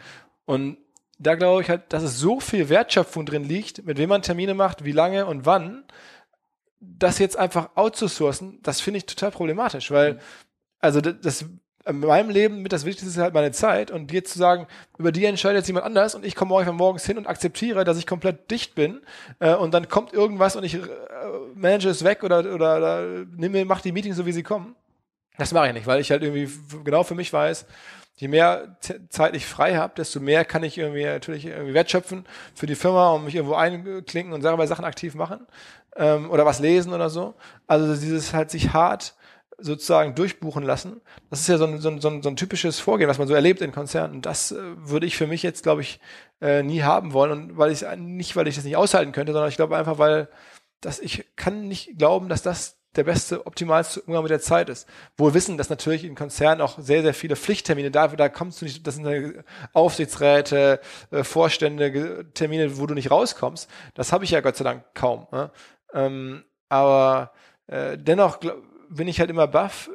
[0.45, 0.77] Und
[1.19, 4.55] da glaube ich halt, dass es so viel Wertschöpfung drin liegt, mit wem man Termine
[4.55, 5.85] macht, wie lange und wann,
[6.83, 10.19] das jetzt einfach outzusourcen, das finde ich total problematisch, weil,
[10.81, 11.45] also das, das
[11.85, 14.67] in meinem Leben mit das Wichtigste ist halt meine Zeit und jetzt zu sagen,
[14.99, 17.99] über die entscheidet jetzt jemand anders und ich komme morgen morgens hin und akzeptiere, dass
[17.99, 19.01] ich komplett dicht bin
[19.41, 20.81] äh, und dann kommt irgendwas und ich äh,
[21.55, 24.77] manage es weg oder, oder, oder nehme, mach die Meetings so, wie sie kommen.
[25.39, 26.49] Das mache ich nicht, weil ich halt irgendwie
[26.85, 27.67] genau für mich weiß,
[28.17, 28.77] je mehr
[29.09, 33.11] Zeit ich frei habe, desto mehr kann ich irgendwie natürlich irgendwie wertschöpfen für die Firma
[33.13, 35.47] und mich irgendwo einklinken und selber Sachen aktiv machen
[35.97, 37.35] ähm, oder was lesen oder so.
[37.67, 39.15] Also dieses halt sich hart
[39.59, 41.01] sozusagen durchbuchen lassen.
[41.31, 43.61] Das ist ja so ein, so ein, so ein, typisches Vorgehen, was man so erlebt
[43.61, 44.17] in Konzernen.
[44.17, 46.01] Und das äh, würde ich für mich jetzt, glaube ich,
[46.41, 47.31] äh, nie haben wollen.
[47.33, 50.29] Und weil ich nicht, weil ich das nicht aushalten könnte, sondern ich glaube einfach, weil
[50.81, 54.89] das, ich kann nicht glauben, dass das der beste, optimalste Umgang mit der Zeit ist.
[55.17, 58.65] Wohl wissen, dass natürlich in Konzernen auch sehr, sehr viele Pflichttermine, da, da kommst du
[58.65, 63.71] nicht, das sind Aufsichtsräte, äh, Vorstände, Termine, wo du nicht rauskommst.
[63.95, 65.27] Das habe ich ja Gott sei Dank kaum.
[65.33, 65.51] Ne?
[65.95, 67.33] Ähm, aber
[67.67, 69.91] äh, dennoch glaub, bin ich halt immer baff,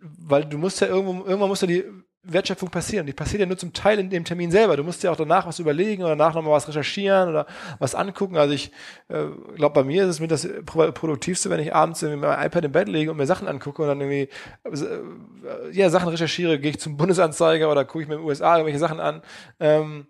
[0.00, 1.84] weil du musst ja irgendwo, irgendwann musst du die
[2.24, 3.06] Wertschöpfung passieren.
[3.06, 4.76] Die passiert ja nur zum Teil in dem Termin selber.
[4.76, 7.46] Du musst ja auch danach was überlegen oder danach nochmal was recherchieren oder
[7.78, 8.36] was angucken.
[8.36, 8.72] Also ich
[9.08, 12.64] äh, glaube, bei mir ist es mit das Produktivste, wenn ich abends mit meinem iPad
[12.64, 14.28] im Bett lege und mir Sachen angucke und dann irgendwie
[14.64, 18.78] äh, ja, Sachen recherchiere, gehe ich zum Bundesanzeiger oder gucke ich mir den USA irgendwelche
[18.78, 19.22] Sachen an
[19.60, 20.06] ähm,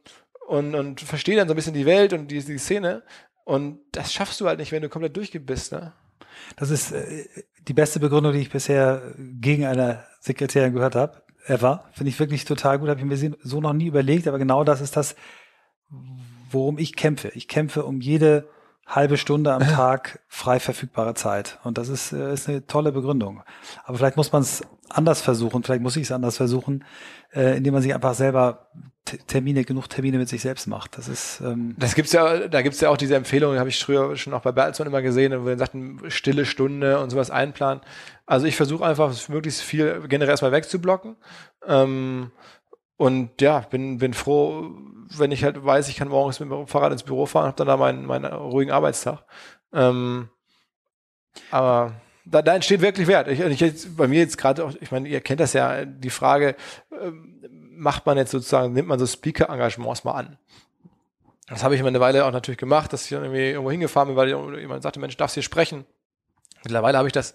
[0.47, 3.03] und, und verstehe dann so ein bisschen die Welt und die, die Szene.
[3.45, 5.93] Und das schaffst du halt nicht, wenn du komplett durchgebist, ne?
[6.57, 7.27] Das ist äh,
[7.67, 11.85] die beste Begründung, die ich bisher gegen eine Sekretärin gehört habe ever.
[11.93, 12.89] Finde ich wirklich total gut.
[12.89, 15.17] Habe ich mir so noch nie überlegt, aber genau das ist das,
[16.51, 17.31] worum ich kämpfe.
[17.35, 18.49] Ich kämpfe um jede
[18.87, 21.59] halbe Stunde am Tag frei verfügbare Zeit.
[21.65, 23.43] Und das ist, äh, ist eine tolle Begründung.
[23.85, 26.85] Aber vielleicht muss man es anders versuchen, vielleicht muss ich es anders versuchen,
[27.33, 28.69] äh, indem man sich einfach selber
[29.27, 30.97] Termine, genug Termine mit sich selbst macht.
[30.97, 31.43] Das ist.
[31.45, 34.41] Ähm das gibt's ja, da gibt's ja auch diese Empfehlung, habe ich früher schon auch
[34.41, 37.83] bei Bertelsmann immer gesehen, wo wir sagten, stille Stunde und sowas einplanen.
[38.25, 41.17] Also ich versuche einfach möglichst viel generell erstmal wegzublocken.
[41.67, 42.31] Ähm,
[42.97, 44.71] und ja, bin, bin froh,
[45.17, 47.67] wenn ich halt weiß, ich kann morgens mit dem Fahrrad ins Büro fahren, habe dann
[47.67, 49.25] da meinen, meinen ruhigen Arbeitstag.
[49.73, 50.29] Ähm,
[51.51, 53.29] aber da, da entsteht wirklich Wert.
[53.29, 56.11] Ich, ich jetzt, bei mir jetzt gerade auch, ich meine, ihr kennt das ja, die
[56.11, 56.57] Frage,
[57.01, 57.43] ähm,
[57.77, 60.39] macht man jetzt sozusagen, nimmt man so Speaker-Engagements mal an?
[61.49, 64.09] Das habe ich immer eine Weile auch natürlich gemacht, dass ich dann irgendwie irgendwo hingefahren
[64.09, 64.29] bin, weil
[64.59, 65.85] jemand sagte, Mensch, darfst hier sprechen?
[66.63, 67.35] Mittlerweile habe ich das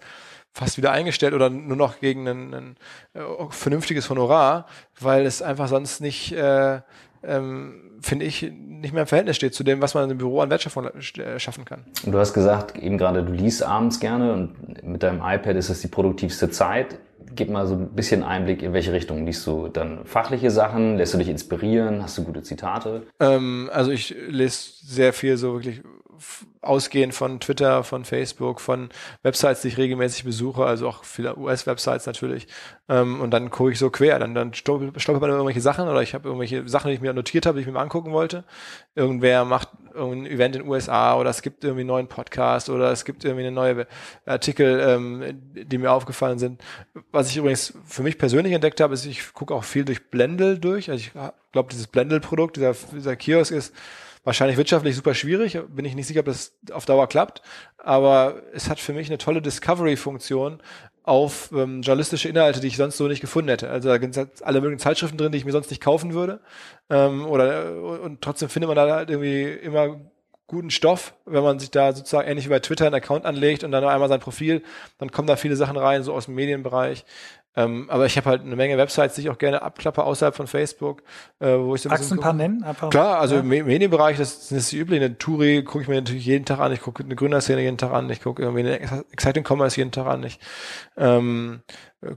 [0.52, 2.76] fast wieder eingestellt oder nur noch gegen ein, ein
[3.14, 4.66] äh, vernünftiges Honorar,
[4.98, 6.80] weil es einfach sonst nicht, äh,
[7.22, 10.50] ähm, finde ich, nicht mehr im Verhältnis steht zu dem, was man im Büro an
[10.50, 11.84] Wertschöpfung äh, schaffen kann.
[12.04, 15.68] Und du hast gesagt, eben gerade, du liest abends gerne und mit deinem iPad ist
[15.68, 16.98] es die produktivste Zeit.
[17.36, 20.96] Gib mal so ein bisschen Einblick, in welche Richtung liest du dann fachliche Sachen?
[20.96, 22.02] Lässt du dich inspirieren?
[22.02, 23.02] Hast du gute Zitate?
[23.20, 25.82] Ähm, also ich lese sehr viel so wirklich
[26.62, 28.90] ausgehend von Twitter, von Facebook, von
[29.22, 32.46] Websites, die ich regelmäßig besuche, also auch viele US-Websites natürlich.
[32.88, 36.14] Ähm, und dann gucke ich so quer, dann, dann stolpert man irgendwelche Sachen oder ich
[36.14, 38.44] habe irgendwelche Sachen, die ich mir notiert habe, die ich mir mal angucken wollte.
[38.94, 42.92] Irgendwer macht irgendein Event in den USA oder es gibt irgendwie einen neuen Podcast oder
[42.92, 43.86] es gibt irgendwie eine neue
[44.26, 46.60] Artikel, ähm, die mir aufgefallen sind.
[47.10, 50.58] Was ich übrigens für mich persönlich entdeckt habe, ist, ich gucke auch viel durch Blendel
[50.58, 50.90] durch.
[50.90, 51.12] Also ich
[51.52, 53.74] glaube, dieses Blendel-Produkt, dieser, dieser Kiosk ist
[54.22, 57.40] Wahrscheinlich wirtschaftlich super schwierig, bin ich nicht sicher, ob das auf Dauer klappt,
[57.78, 60.60] aber es hat für mich eine tolle Discovery-Funktion
[61.02, 63.70] auf ähm, journalistische Inhalte, die ich sonst so nicht gefunden hätte.
[63.70, 66.40] Also da sind alle möglichen Zeitschriften drin, die ich mir sonst nicht kaufen würde.
[66.90, 70.00] Ähm, oder und trotzdem findet man da halt irgendwie immer
[70.50, 73.70] guten Stoff, wenn man sich da sozusagen ähnlich wie bei Twitter einen Account anlegt und
[73.70, 74.64] dann einmal sein Profil,
[74.98, 77.04] dann kommen da viele Sachen rein, so aus dem Medienbereich.
[77.56, 80.46] Ähm, aber ich habe halt eine Menge Websites, die ich auch gerne abklappe außerhalb von
[80.46, 81.02] Facebook,
[81.40, 82.62] äh, wo ich so ein Magst du ein paar nennen?
[82.62, 83.40] Einfach, Klar, also ja.
[83.40, 85.04] im Medienbereich, das, das ist die übliche.
[85.04, 86.72] Eine Touri gucke ich mir natürlich jeden Tag an.
[86.72, 88.08] Ich gucke eine Gründerszene jeden Tag an.
[88.08, 88.80] Ich gucke irgendwie eine
[89.12, 90.22] Exciting Commerce jeden Tag an.
[90.22, 90.38] Ich
[90.96, 91.62] ähm,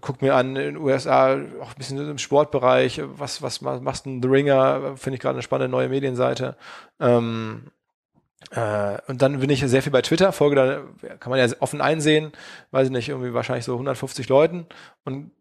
[0.01, 3.01] gucke mir an in den USA auch ein bisschen im Sportbereich.
[3.03, 4.19] Was was machst du?
[4.21, 6.57] The Ringer finde ich gerade eine spannende neue Medienseite.
[6.99, 7.71] Ähm,
[8.51, 11.81] äh, und dann bin ich sehr viel bei Twitter, folge da, kann man ja offen
[11.81, 12.31] einsehen,
[12.71, 14.65] weiß ich nicht, irgendwie wahrscheinlich so 150 Leuten.
[15.05, 15.31] Und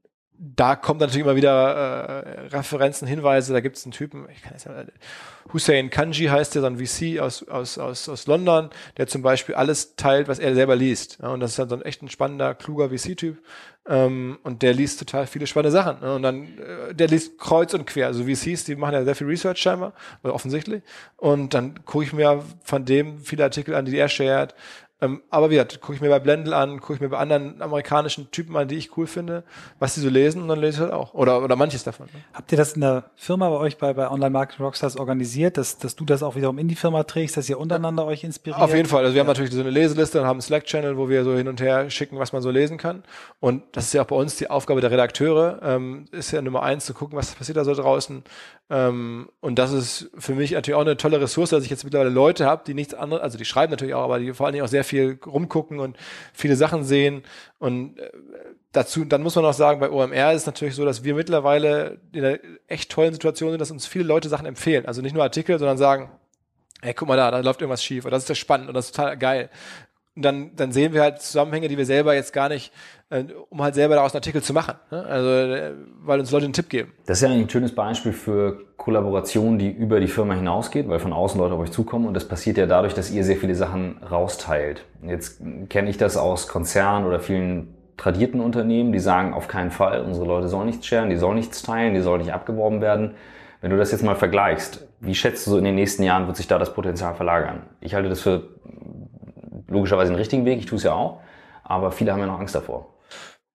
[0.45, 3.53] da kommt natürlich immer wieder äh, Referenzen, Hinweise.
[3.53, 4.91] Da gibt es einen Typen, ich kann jetzt mal,
[5.53, 9.55] Hussein Kanji heißt der, so ein VC aus, aus, aus, aus London, der zum Beispiel
[9.55, 11.19] alles teilt, was er selber liest.
[11.23, 13.39] Ja, und das ist dann so ein echt ein spannender, kluger VC-Typ.
[13.87, 16.01] Ähm, und der liest total viele spannende Sachen.
[16.01, 16.15] Ne?
[16.15, 18.09] Und dann, äh, der liest kreuz und quer.
[18.09, 19.93] Also VCs, die machen ja sehr viel Research scheinbar,
[20.25, 20.83] offensichtlich.
[21.19, 24.57] Und dann gucke ich mir von dem viele Artikel an, die er shared.
[25.03, 27.61] Ähm, aber wie gesagt, gucke ich mir bei Blendl an, gucke ich mir bei anderen
[27.61, 29.43] amerikanischen Typen an, die ich cool finde,
[29.81, 31.13] was die so lesen und dann lese ich halt auch.
[31.13, 32.07] Oder, oder manches davon.
[32.07, 32.21] Ne?
[32.33, 35.77] Habt ihr das in der Firma bei euch bei, bei Online Marketing Rockstars organisiert, dass,
[35.77, 38.63] dass du das auch wiederum in die Firma trägst, dass ihr untereinander euch inspiriert?
[38.63, 39.03] Auf jeden Fall.
[39.03, 39.21] Also wir ja.
[39.25, 41.91] haben natürlich so eine Leseliste und haben einen Slack-Channel, wo wir so hin und her
[41.91, 43.03] schicken, was man so lesen kann.
[43.41, 46.63] Und das ist ja auch bei uns die Aufgabe der Redakteure, ähm, ist ja Nummer
[46.63, 48.23] eins zu gucken, was passiert da so draußen.
[48.71, 52.11] Ähm, und das ist für mich natürlich auch eine tolle Ressource, dass ich jetzt mittlerweile
[52.11, 54.65] Leute habe, die nichts anderes, also die schreiben natürlich auch, aber die vor allen Dingen
[54.65, 55.97] auch sehr viel rumgucken und
[56.33, 57.23] viele Sachen sehen.
[57.59, 58.11] Und äh,
[58.73, 62.01] dazu, dann muss man auch sagen, bei OMR ist es natürlich so, dass wir mittlerweile
[62.13, 64.87] in einer echt tollen Situation sind, dass uns viele Leute Sachen empfehlen.
[64.87, 66.11] Also nicht nur Artikel, sondern sagen,
[66.81, 68.87] hey, guck mal da, da läuft irgendwas schief oder das ist ja spannend oder das
[68.87, 69.51] ist total geil.
[70.15, 72.71] Und dann, dann sehen wir halt Zusammenhänge, die wir selber jetzt gar nicht,
[73.09, 74.75] äh, um halt selber daraus einen Artikel zu machen.
[74.91, 75.05] Ne?
[75.07, 75.73] Also, äh,
[76.03, 76.93] weil uns Leute einen Tipp geben.
[77.07, 81.15] Das ist ja ein schönes Beispiel für Kollaboration, die über die Firma hinausgeht, weil von
[81.15, 82.07] außen Leute auf euch zukommen.
[82.07, 84.85] Und das passiert ja dadurch, dass ihr sehr viele Sachen rausteilt.
[85.03, 90.03] Jetzt kenne ich das aus Konzernen oder vielen tradierten Unternehmen, die sagen auf keinen Fall,
[90.03, 93.15] unsere Leute sollen nichts sharen, die sollen nichts teilen, die sollen nicht abgeworben werden.
[93.61, 96.37] Wenn du das jetzt mal vergleichst, wie schätzt du so in den nächsten Jahren wird
[96.37, 97.63] sich da das Potenzial verlagern?
[97.81, 98.49] Ich halte das für
[99.73, 101.21] logischerweise den richtigen Weg, ich tue es ja auch,
[101.65, 102.93] aber viele haben ja noch Angst davor.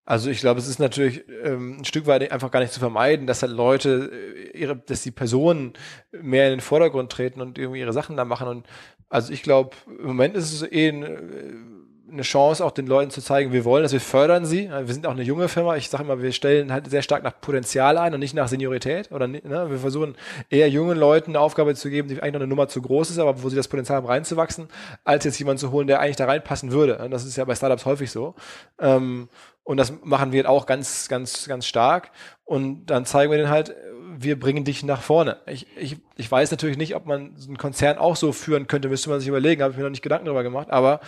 [0.08, 3.27] Also ich glaube, es ist natürlich ähm, ein Stück weit einfach gar nicht zu vermeiden,
[3.27, 5.73] dass halt Leute äh, ihre, dass die Personen
[6.13, 8.47] mehr in den Vordergrund treten und irgendwie ihre Sachen da machen.
[8.47, 8.67] Und
[9.10, 11.77] also ich glaube, im Moment ist es eh ein, äh,
[12.12, 14.70] eine Chance, auch den Leuten zu zeigen, wir wollen das, wir fördern sie.
[14.70, 15.76] Wir sind auch eine junge Firma.
[15.76, 19.12] Ich sage immer, wir stellen halt sehr stark nach Potenzial ein und nicht nach Seniorität.
[19.12, 20.15] Oder ne, wir versuchen
[20.50, 23.20] eher jungen Leuten eine Aufgabe zu geben, die eigentlich noch eine Nummer zu groß ist,
[23.20, 24.67] aber wo sie das Potenzial haben, reinzuwachsen,
[25.04, 27.08] als jetzt jemanden zu holen, der eigentlich da reinpassen würde.
[27.12, 28.36] Das ist ja bei Startups häufig so.
[28.80, 29.28] Ähm,
[29.67, 32.12] und das machen wir auch ganz, ganz, ganz stark.
[32.45, 33.75] Und dann zeigen wir denen halt,
[34.15, 35.41] wir bringen dich nach vorne.
[35.45, 39.10] Ich, ich, ich weiß natürlich nicht, ob man einen Konzern auch so führen könnte, müsste
[39.10, 41.01] man sich überlegen, habe ich mir noch nicht Gedanken darüber gemacht, aber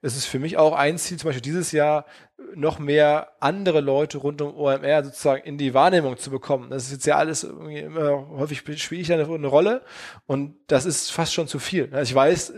[0.00, 2.06] es ist für mich auch ein Ziel, zum Beispiel dieses Jahr
[2.54, 6.70] noch mehr andere Leute rund um OMR sozusagen in die Wahrnehmung zu bekommen.
[6.70, 9.82] Das ist jetzt ja alles immer häufig spiele ich da eine, eine Rolle
[10.24, 11.90] und das ist fast schon zu viel.
[11.92, 12.54] Also ich weiß,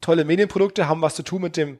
[0.00, 1.78] tolle Medienprodukte haben was zu tun mit dem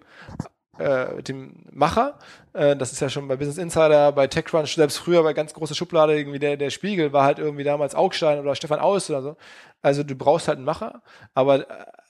[0.79, 2.19] äh, dem Macher.
[2.53, 5.75] Äh, das ist ja schon bei Business Insider, bei TechCrunch, selbst früher bei ganz großer
[5.75, 9.37] Schublade, irgendwie der, der Spiegel war halt irgendwie damals Augstein oder Stefan Aus oder so.
[9.83, 11.03] Also du brauchst halt einen Macher,
[11.35, 11.67] aber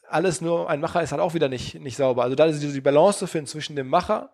[0.08, 2.22] alles nur ein Macher ist halt auch wieder nicht, nicht sauber.
[2.22, 4.30] Also da ist die, Balance zu finden zwischen dem Macher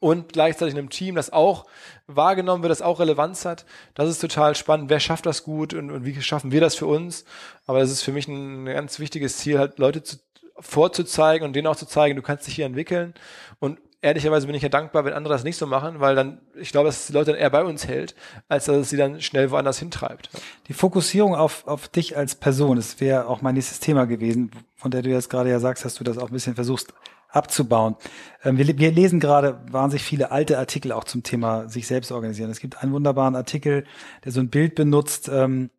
[0.00, 1.64] und gleichzeitig einem Team, das auch
[2.06, 3.64] wahrgenommen wird, das auch Relevanz hat.
[3.94, 4.90] Das ist total spannend.
[4.90, 7.24] Wer schafft das gut und, und wie schaffen wir das für uns?
[7.66, 10.18] Aber das ist für mich ein ganz wichtiges Ziel, halt Leute zu,
[10.58, 13.14] vorzuzeigen und denen auch zu zeigen, du kannst dich hier entwickeln.
[13.58, 16.72] Und ehrlicherweise bin ich ja dankbar, wenn andere das nicht so machen, weil dann, ich
[16.72, 18.14] glaube, dass es die Leute dann eher bei uns hält,
[18.48, 20.28] als dass es sie dann schnell woanders hintreibt.
[20.68, 24.90] Die Fokussierung auf, auf dich als Person, das wäre auch mein nächstes Thema gewesen, von
[24.90, 26.92] der du jetzt gerade ja sagst, dass du das auch ein bisschen versuchst
[27.30, 27.96] abzubauen.
[28.44, 32.50] Ähm, wir, wir, lesen gerade wahnsinnig viele alte Artikel auch zum Thema sich selbst organisieren.
[32.50, 33.84] Es gibt einen wunderbaren Artikel,
[34.24, 35.70] der so ein Bild benutzt, ähm,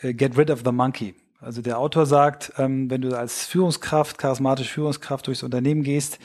[0.00, 1.14] äh, Get rid of the monkey.
[1.40, 6.18] Also der Autor sagt, ähm, wenn du als Führungskraft, charismatische Führungskraft durchs Unternehmen gehst,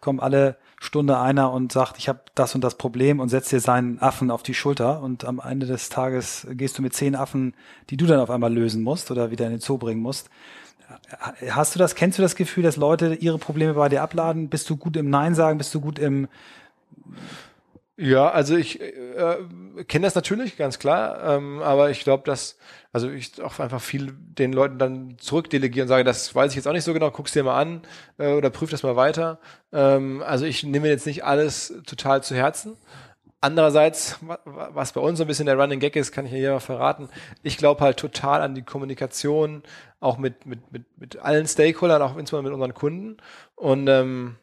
[0.00, 3.60] kommen alle Stunde einer und sagt, ich habe das und das Problem und setzt dir
[3.60, 7.54] seinen Affen auf die Schulter und am Ende des Tages gehst du mit zehn Affen,
[7.90, 10.28] die du dann auf einmal lösen musst oder wieder in den Zoo bringen musst.
[11.50, 14.48] Hast du das, kennst du das Gefühl, dass Leute ihre Probleme bei dir abladen?
[14.48, 15.58] Bist du gut im Nein sagen?
[15.58, 16.28] Bist du gut im
[17.96, 19.36] ja, also ich äh,
[19.86, 22.56] kenne das natürlich, ganz klar, ähm, aber ich glaube, dass,
[22.92, 26.66] also ich auch einfach viel den Leuten dann zurückdelegieren und sage, das weiß ich jetzt
[26.66, 27.82] auch nicht so genau, guck's dir mal an
[28.18, 29.40] äh, oder prüf das mal weiter.
[29.72, 32.76] Ähm, also ich nehme jetzt nicht alles total zu Herzen.
[33.42, 36.52] Andererseits, was bei uns so ein bisschen der Running Gag ist, kann ich ja hier
[36.52, 37.08] mal verraten.
[37.42, 39.64] Ich glaube halt total an die Kommunikation,
[39.98, 43.16] auch mit, mit, mit, mit allen Stakeholdern, auch insbesondere mit unseren Kunden.
[43.56, 44.36] Und ähm,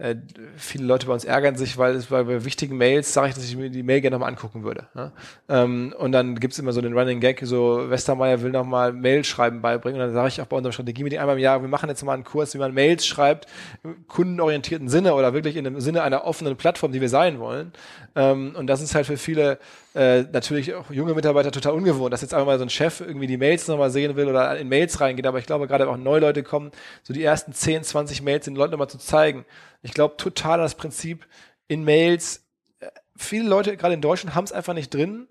[0.00, 0.16] äh,
[0.56, 3.54] viele Leute bei uns ärgern sich, weil es bei, wichtigen Mails sage ich, dass ich
[3.54, 4.86] mir die Mail gerne nochmal angucken würde.
[4.94, 5.12] Ne?
[5.50, 9.60] Ähm, und dann gibt's immer so den Running Gag, so Westermeier will nochmal Mail schreiben
[9.60, 10.00] beibringen.
[10.00, 12.14] Und dann sage ich auch bei unserem Strategie-Meeting einmal im Jahr, wir machen jetzt mal
[12.14, 13.46] einen Kurs, wie man Mails schreibt,
[13.84, 17.72] im kundenorientierten Sinne oder wirklich in dem Sinne einer offenen Plattform, die wir sein wollen.
[18.16, 19.58] Ähm, und das ist halt für viele
[19.94, 23.26] äh, natürlich auch junge Mitarbeiter total ungewohnt, dass jetzt einfach mal so ein Chef irgendwie
[23.26, 25.26] die Mails nochmal sehen will oder in Mails reingeht.
[25.26, 26.70] Aber ich glaube, gerade auch neue Leute kommen,
[27.02, 29.44] so die ersten 10, 20 Mails den Leuten nochmal zu zeigen.
[29.82, 31.26] Ich glaube total an das Prinzip
[31.66, 32.44] in Mails.
[32.78, 35.26] Äh, viele Leute, gerade in Deutschland, haben es einfach nicht drin,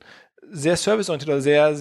[0.51, 1.75] sehr serviceorientiert oder sehr,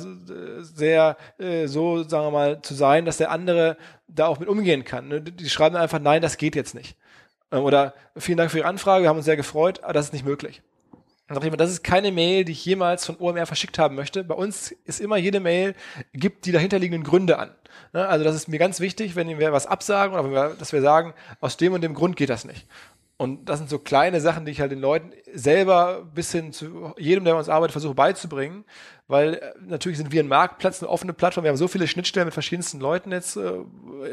[0.60, 4.84] sehr äh, so, sagen wir mal, zu sein, dass der andere da auch mit umgehen
[4.84, 5.08] kann.
[5.08, 5.20] Ne?
[5.20, 6.96] Die schreiben einfach, nein, das geht jetzt nicht.
[7.50, 10.12] Ähm, oder vielen Dank für Ihre Anfrage, wir haben uns sehr gefreut, aber das ist
[10.12, 10.62] nicht möglich.
[11.28, 14.24] Das ist keine Mail, die ich jemals von OMR verschickt haben möchte.
[14.24, 15.74] Bei uns ist immer jede Mail,
[16.14, 17.50] gibt die dahinterliegenden Gründe an.
[17.92, 21.12] Ne, also das ist mir ganz wichtig, wenn wir was absagen oder dass wir sagen,
[21.40, 22.66] aus dem und dem Grund geht das nicht.
[23.18, 26.94] Und das sind so kleine Sachen, die ich halt den Leuten selber bis hin zu
[26.96, 28.64] jedem, der bei uns arbeitet, versuche beizubringen.
[29.08, 31.42] Weil äh, natürlich sind wir ein Marktplatz, eine offene Plattform.
[31.42, 33.64] Wir haben so viele Schnittstellen mit verschiedensten Leuten jetzt, äh,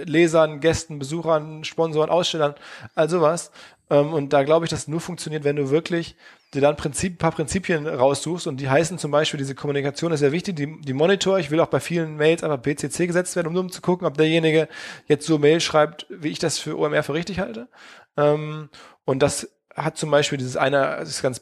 [0.06, 2.56] Lesern, Gästen, Besuchern, Sponsoren, Ausstellern,
[2.96, 3.52] all sowas.
[3.92, 6.16] Ähm, und da glaube ich, dass nur funktioniert, wenn du wirklich
[6.56, 10.22] dir dann Prinzip, ein paar Prinzipien raussuchst und die heißen zum Beispiel, diese Kommunikation ist
[10.22, 13.48] sehr wichtig, die, die Monitor, ich will auch bei vielen Mails einfach BCC gesetzt werden,
[13.48, 14.68] um, um zu gucken, ob derjenige
[15.08, 17.68] jetzt so Mail schreibt, wie ich das für OMR für richtig halte.
[18.18, 18.70] Ähm,
[19.06, 21.42] und das hat zum Beispiel dieses eine, das ist ganz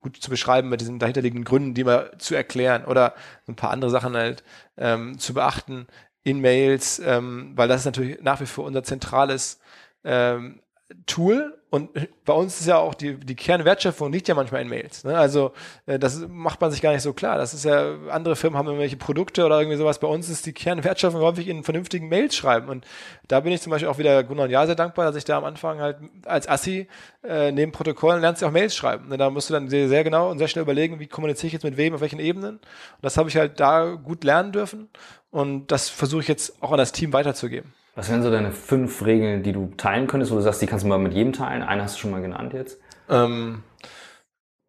[0.00, 3.14] gut zu beschreiben mit diesen dahinterliegenden Gründen, die mal zu erklären oder
[3.46, 4.42] ein paar andere Sachen halt
[4.76, 5.86] ähm, zu beachten
[6.22, 9.60] in Mails, ähm, weil das ist natürlich nach wie vor unser zentrales
[10.04, 10.60] ähm,
[11.04, 11.90] Tool und
[12.24, 15.04] bei uns ist ja auch die, die Kernwertschöpfung liegt ja manchmal in Mails.
[15.04, 15.18] Ne?
[15.18, 15.52] Also
[15.84, 17.36] äh, das macht man sich gar nicht so klar.
[17.36, 19.98] Das ist ja, andere Firmen haben irgendwelche Produkte oder irgendwie sowas.
[19.98, 22.70] Bei uns ist die Kernwertschöpfung häufig in vernünftigen Mails schreiben.
[22.70, 22.86] Und
[23.26, 25.36] da bin ich zum Beispiel auch wieder Gunnar und Ja sehr dankbar, dass ich da
[25.36, 26.88] am Anfang halt als Assi
[27.22, 29.08] äh, neben Protokollen lernst du auch Mails schreiben.
[29.08, 29.18] Ne?
[29.18, 31.64] Da musst du dann sehr, sehr genau und sehr schnell überlegen, wie kommuniziere ich jetzt
[31.64, 32.56] mit wem, auf welchen Ebenen.
[32.56, 32.62] Und
[33.02, 34.88] das habe ich halt da gut lernen dürfen.
[35.30, 37.74] Und das versuche ich jetzt auch an das Team weiterzugeben.
[37.98, 40.84] Was wären so deine fünf Regeln, die du teilen könntest, wo du sagst, die kannst
[40.84, 41.64] du mal mit jedem teilen?
[41.64, 42.78] Eine hast du schon mal genannt jetzt.
[43.10, 43.64] Ähm,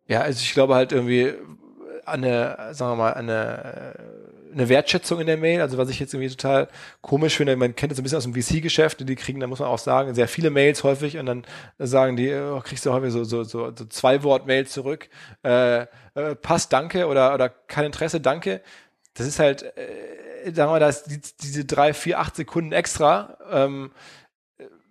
[0.08, 1.34] ja, also ich glaube halt irgendwie
[2.08, 3.94] eine, sagen wir mal, eine,
[4.52, 5.62] eine Wertschätzung in der Mail.
[5.62, 6.70] Also was ich jetzt irgendwie total
[7.02, 9.68] komisch finde, man kennt das ein bisschen aus dem VC-Geschäft, die kriegen, da muss man
[9.68, 11.46] auch sagen, sehr viele Mails häufig und dann
[11.78, 15.08] sagen die, oh, kriegst du häufig so, so, so, so zwei Wort-Mail zurück,
[15.44, 18.62] äh, äh, passt, danke oder, oder kein Interesse, danke.
[19.20, 23.92] Das ist halt, äh, sagen wir, dass die, diese drei, vier, acht Sekunden extra ähm,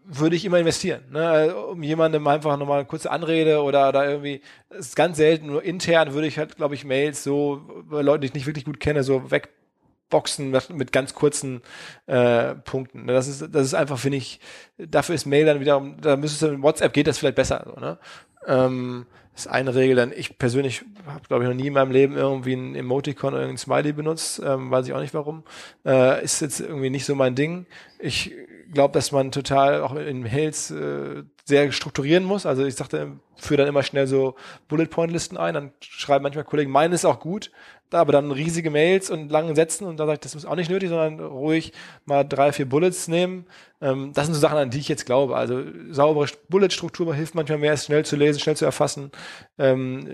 [0.05, 1.55] würde ich immer investieren, ne?
[1.55, 5.63] um jemandem einfach nochmal eine kurze Anrede oder, oder irgendwie, das ist ganz selten, nur
[5.63, 8.81] intern würde ich halt, glaube ich, Mails so, bei Leuten, die ich nicht wirklich gut
[8.81, 11.63] kenne, so wegboxen mit, mit ganz kurzen
[12.07, 13.05] äh, Punkten.
[13.05, 13.13] Ne?
[13.13, 14.41] Das ist, das ist einfach, finde ich,
[14.79, 17.99] dafür ist Mail dann wieder, da müsstest du, WhatsApp geht das vielleicht besser, so, ne?
[18.47, 19.07] Ähm,
[19.39, 19.97] ist eine Regel.
[19.97, 23.45] Dann ich persönlich habe, glaube ich, noch nie in meinem Leben irgendwie ein Emoticon oder
[23.45, 24.43] ein Smiley benutzt.
[24.45, 25.45] Ähm, weiß ich auch nicht warum.
[25.85, 27.67] Äh, ist jetzt irgendwie nicht so mein Ding.
[27.99, 28.33] Ich
[28.73, 32.47] glaube, dass man total auch in Mails äh, sehr strukturieren muss.
[32.47, 34.37] Also ich sagte, führe dann immer schnell so
[34.69, 35.55] Bullet-Point-Listen ein.
[35.55, 37.51] Dann schreiben manchmal Kollegen, meine ist auch gut
[37.91, 40.71] aber dann riesige Mails und langen Sätzen und da sage ich, das ist auch nicht
[40.71, 41.73] nötig, sondern ruhig
[42.05, 43.47] mal drei, vier Bullets nehmen.
[43.81, 45.37] Ähm, das sind so Sachen, an die ich jetzt glaube.
[45.37, 49.11] Also saubere Bullet-Struktur hilft manchmal mehr, es schnell zu lesen, schnell zu erfassen.
[49.59, 50.07] Ähm,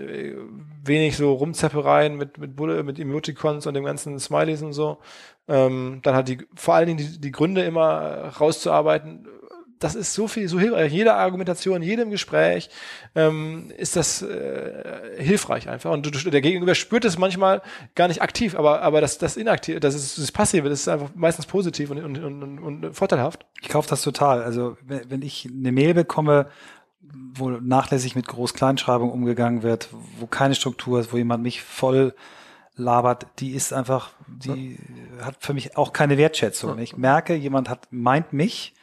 [0.83, 4.99] wenig so Rumzappereien mit, mit, Bullet, mit Emoticons und dem ganzen Smileys und so.
[5.47, 9.27] Ähm, dann hat die, vor allen Dingen die, die Gründe immer rauszuarbeiten,
[9.79, 10.91] das ist so viel, so hilfreich.
[10.91, 12.69] Jede Argumentation, jedem Gespräch
[13.13, 15.91] ähm, ist das äh, hilfreich einfach.
[15.91, 17.61] Und du, der Gegenüber spürt es manchmal
[17.93, 21.09] gar nicht aktiv, aber, aber das, das Inaktive, das ist das Passive, das ist einfach
[21.15, 23.45] meistens positiv und, und, und, und vorteilhaft.
[23.61, 24.43] Ich kaufe das total.
[24.43, 26.47] Also wenn ich eine Mail bekomme,
[27.33, 32.13] wo nachlässig mit Groß-Kleinschreibung umgegangen wird, wo keine Struktur ist, wo jemand mich voll
[32.75, 34.77] labert, die ist einfach, die
[35.19, 35.25] ja.
[35.25, 36.77] hat für mich auch keine Wertschätzung.
[36.79, 38.73] Ich merke, jemand hat meint mich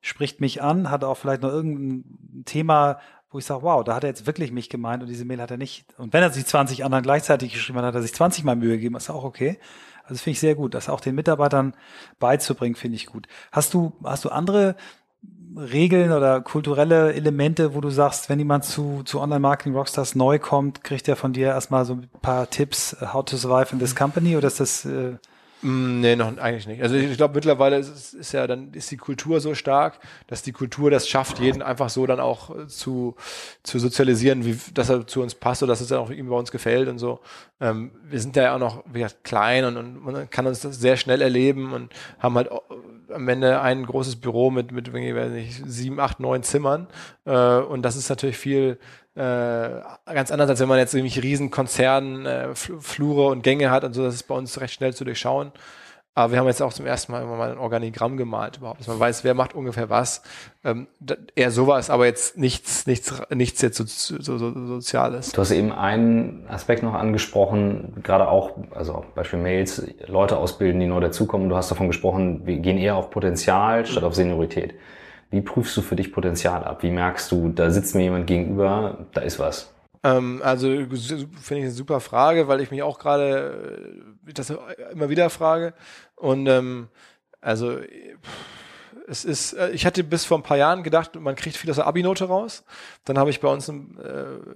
[0.00, 2.98] spricht mich an, hat auch vielleicht noch irgendein Thema,
[3.30, 5.50] wo ich sage, wow, da hat er jetzt wirklich mich gemeint und diese Mail hat
[5.50, 5.86] er nicht.
[5.98, 8.76] Und wenn er sich 20 anderen gleichzeitig geschrieben hat, hat er sich 20 Mal Mühe
[8.76, 9.58] gegeben, ist auch okay.
[10.02, 10.74] Also das finde ich sehr gut.
[10.74, 11.74] Das auch den Mitarbeitern
[12.18, 13.28] beizubringen, finde ich gut.
[13.52, 14.76] Hast du, hast du andere
[15.56, 20.84] Regeln oder kulturelle Elemente, wo du sagst, wenn jemand zu, zu Online-Marketing Rockstars neu kommt,
[20.84, 24.36] kriegt er von dir erstmal so ein paar Tipps, how to survive in this company
[24.36, 25.16] oder ist das äh,
[25.62, 26.82] nee, noch eigentlich nicht.
[26.82, 30.52] Also ich glaube mittlerweile ist, ist ja dann ist die Kultur so stark, dass die
[30.52, 33.16] Kultur das schafft, jeden einfach so dann auch äh, zu,
[33.62, 36.36] zu sozialisieren, wie dass er zu uns passt oder dass es dann auch ihm bei
[36.36, 37.20] uns gefällt und so.
[37.60, 40.78] Ähm, wir sind ja auch noch wie gesagt, klein und, und man kann uns das
[40.78, 42.50] sehr schnell erleben und haben halt
[43.12, 46.86] am Ende ein großes Büro mit mit weiß nicht, sieben, acht, neun Zimmern
[47.24, 48.78] äh, und das ist natürlich viel
[49.18, 53.82] äh, ganz anders, als wenn man jetzt irgendwie riesen Konzernen, äh, Flure und Gänge hat
[53.82, 55.50] und so, das ist bei uns recht schnell zu durchschauen.
[56.14, 58.88] Aber wir haben jetzt auch zum ersten Mal immer mal ein Organigramm gemalt überhaupt, dass
[58.88, 60.22] man weiß, wer macht ungefähr was.
[60.64, 60.88] Ähm,
[61.36, 65.30] eher sowas, aber jetzt nichts, nichts, nichts jetzt so, so, so, Soziales.
[65.30, 70.86] Du hast eben einen Aspekt noch angesprochen, gerade auch, also Beispiel Mails, Leute ausbilden, die
[70.86, 71.48] neu dazukommen.
[71.48, 74.74] Du hast davon gesprochen, wir gehen eher auf Potenzial statt auf Seniorität.
[75.30, 76.82] Wie prüfst du für dich Potenzial ab?
[76.82, 79.72] Wie merkst du, da sitzt mir jemand gegenüber, da ist was?
[80.04, 84.52] Ähm, also finde ich eine super Frage, weil ich mich auch gerade äh, das
[84.92, 85.74] immer wieder frage.
[86.16, 86.88] Und ähm,
[87.40, 88.57] also pff,
[89.08, 91.76] es ist, äh, ich hatte bis vor ein paar Jahren gedacht, man kriegt viel aus
[91.76, 92.64] der Abi-Note raus.
[93.04, 93.72] Dann habe ich bei uns äh,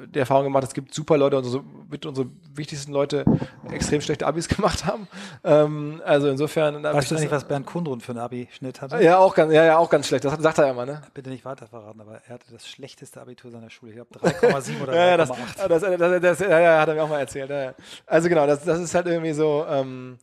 [0.06, 3.24] die Erfahrung gemacht, es gibt super Leute, unsere, mit unsere wichtigsten Leute
[3.70, 5.08] extrem schlechte Abis gemacht haben.
[5.42, 6.82] Ähm, also insofern.
[6.82, 9.02] Weißt du nicht, was Bernd Kundrun für ein Abi-Schnitt hatte?
[9.02, 10.24] Ja, auch ganz, ja, ja, auch ganz schlecht.
[10.24, 11.02] Das sagt er ja immer, ne?
[11.14, 13.92] Bitte nicht weiter verraten, aber er hatte das schlechteste Abitur seiner Schule.
[13.92, 14.96] Ich glaube 3,7 oder 3,8.
[14.96, 17.50] ja, das, das, das, das, ja, ja, hat er mir auch mal erzählt.
[17.50, 17.74] Ja.
[18.06, 19.64] Also genau, das, das ist halt irgendwie so.
[19.68, 20.18] Ähm,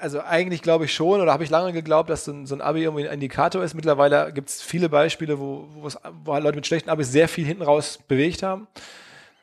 [0.00, 2.60] also eigentlich glaube ich schon, oder habe ich lange geglaubt, dass so ein, so ein
[2.60, 3.74] Abi irgendwie ein Indikator ist.
[3.74, 7.62] Mittlerweile gibt es viele Beispiele, wo, wo halt Leute mit schlechten Abis sehr viel hinten
[7.62, 8.66] raus bewegt haben.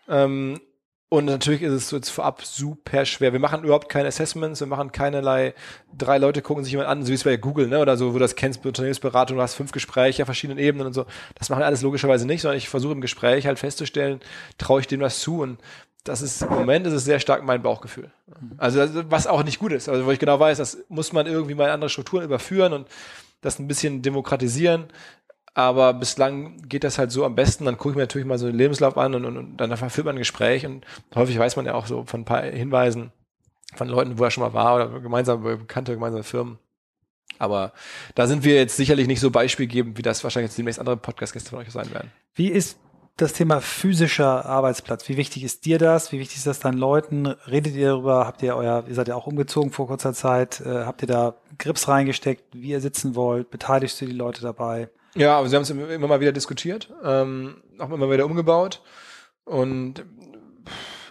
[0.07, 0.59] Ähm,
[1.13, 3.33] und natürlich ist es jetzt vorab super schwer.
[3.33, 5.53] Wir machen überhaupt keine Assessments, wir machen keinerlei,
[5.95, 8.13] drei Leute gucken sich jemand an, so wie es bei Google, ne, oder so, wo
[8.13, 11.05] du das kennst, Unternehmensberatung, du hast fünf Gespräche auf verschiedenen Ebenen und so.
[11.35, 14.21] Das machen wir alles logischerweise nicht, sondern ich versuche im Gespräch halt festzustellen,
[14.57, 15.59] traue ich dem was zu und
[16.03, 18.11] das ist im Moment ist es sehr stark mein Bauchgefühl.
[18.57, 21.55] Also was auch nicht gut ist, also wo ich genau weiß, das muss man irgendwie
[21.55, 22.87] mal in andere Strukturen überführen und
[23.41, 24.85] das ein bisschen demokratisieren.
[25.53, 27.65] aber bislang geht das halt so am besten.
[27.65, 30.05] Dann gucke ich mir natürlich mal so den Lebenslauf an und, und, und dann führt
[30.05, 30.85] man ein Gespräch und
[31.15, 33.11] häufig weiß man ja auch so von ein paar Hinweisen
[33.75, 36.59] von Leuten, wo er schon mal war oder gemeinsam bekannte gemeinsame Firmen.
[37.39, 37.73] Aber
[38.15, 41.49] da sind wir jetzt sicherlich nicht so beispielgebend, wie das wahrscheinlich jetzt demnächst andere Podcast-Gäste
[41.49, 42.11] von euch sein werden.
[42.35, 42.77] Wie ist
[43.17, 45.07] das Thema physischer Arbeitsplatz?
[45.07, 46.11] Wie wichtig ist dir das?
[46.11, 47.27] Wie wichtig ist das deinen Leuten?
[47.27, 48.25] Redet ihr darüber?
[48.25, 51.35] Habt ihr euer, ihr seid ja auch umgezogen vor kurzer Zeit, äh, habt ihr da
[51.59, 53.51] Grips reingesteckt, wie ihr sitzen wollt?
[53.51, 54.89] Beteiligst du die Leute dabei?
[55.15, 58.81] Ja, aber sie haben es immer mal wieder diskutiert, ähm, auch immer wieder umgebaut.
[59.45, 60.03] Und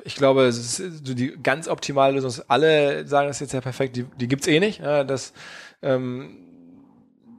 [0.04, 2.44] ich glaube, es ist so die ganz optimale Lösung.
[2.48, 4.80] Alle sagen, das ist jetzt ja perfekt, die, die gibt's eh nicht.
[4.80, 5.32] Ja, das,
[5.82, 6.38] ähm,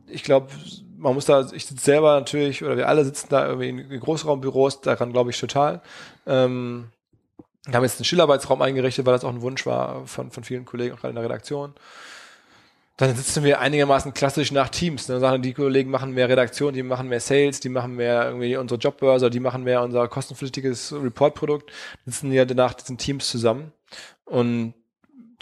[0.08, 0.48] ich glaube,
[1.04, 4.82] man muss da, ich sitze selber natürlich, oder wir alle sitzen da irgendwie in Großraumbüros,
[4.82, 5.82] daran glaube ich total.
[6.26, 6.86] Ähm,
[7.66, 10.66] wir haben jetzt einen Schilarbeitsraum eingerichtet, weil das auch ein Wunsch war von, von vielen
[10.66, 11.74] Kollegen, auch gerade in der Redaktion.
[12.98, 15.08] Dann sitzen wir einigermaßen klassisch nach Teams.
[15.08, 18.56] Dann sagen die Kollegen machen mehr Redaktion, die machen mehr Sales, die machen mehr irgendwie
[18.56, 21.72] unsere Jobbörse, die machen mehr unser kostenpflichtiges Reportprodukt.
[22.06, 23.72] Sitzen ja danach diesen Teams zusammen.
[24.26, 24.74] Und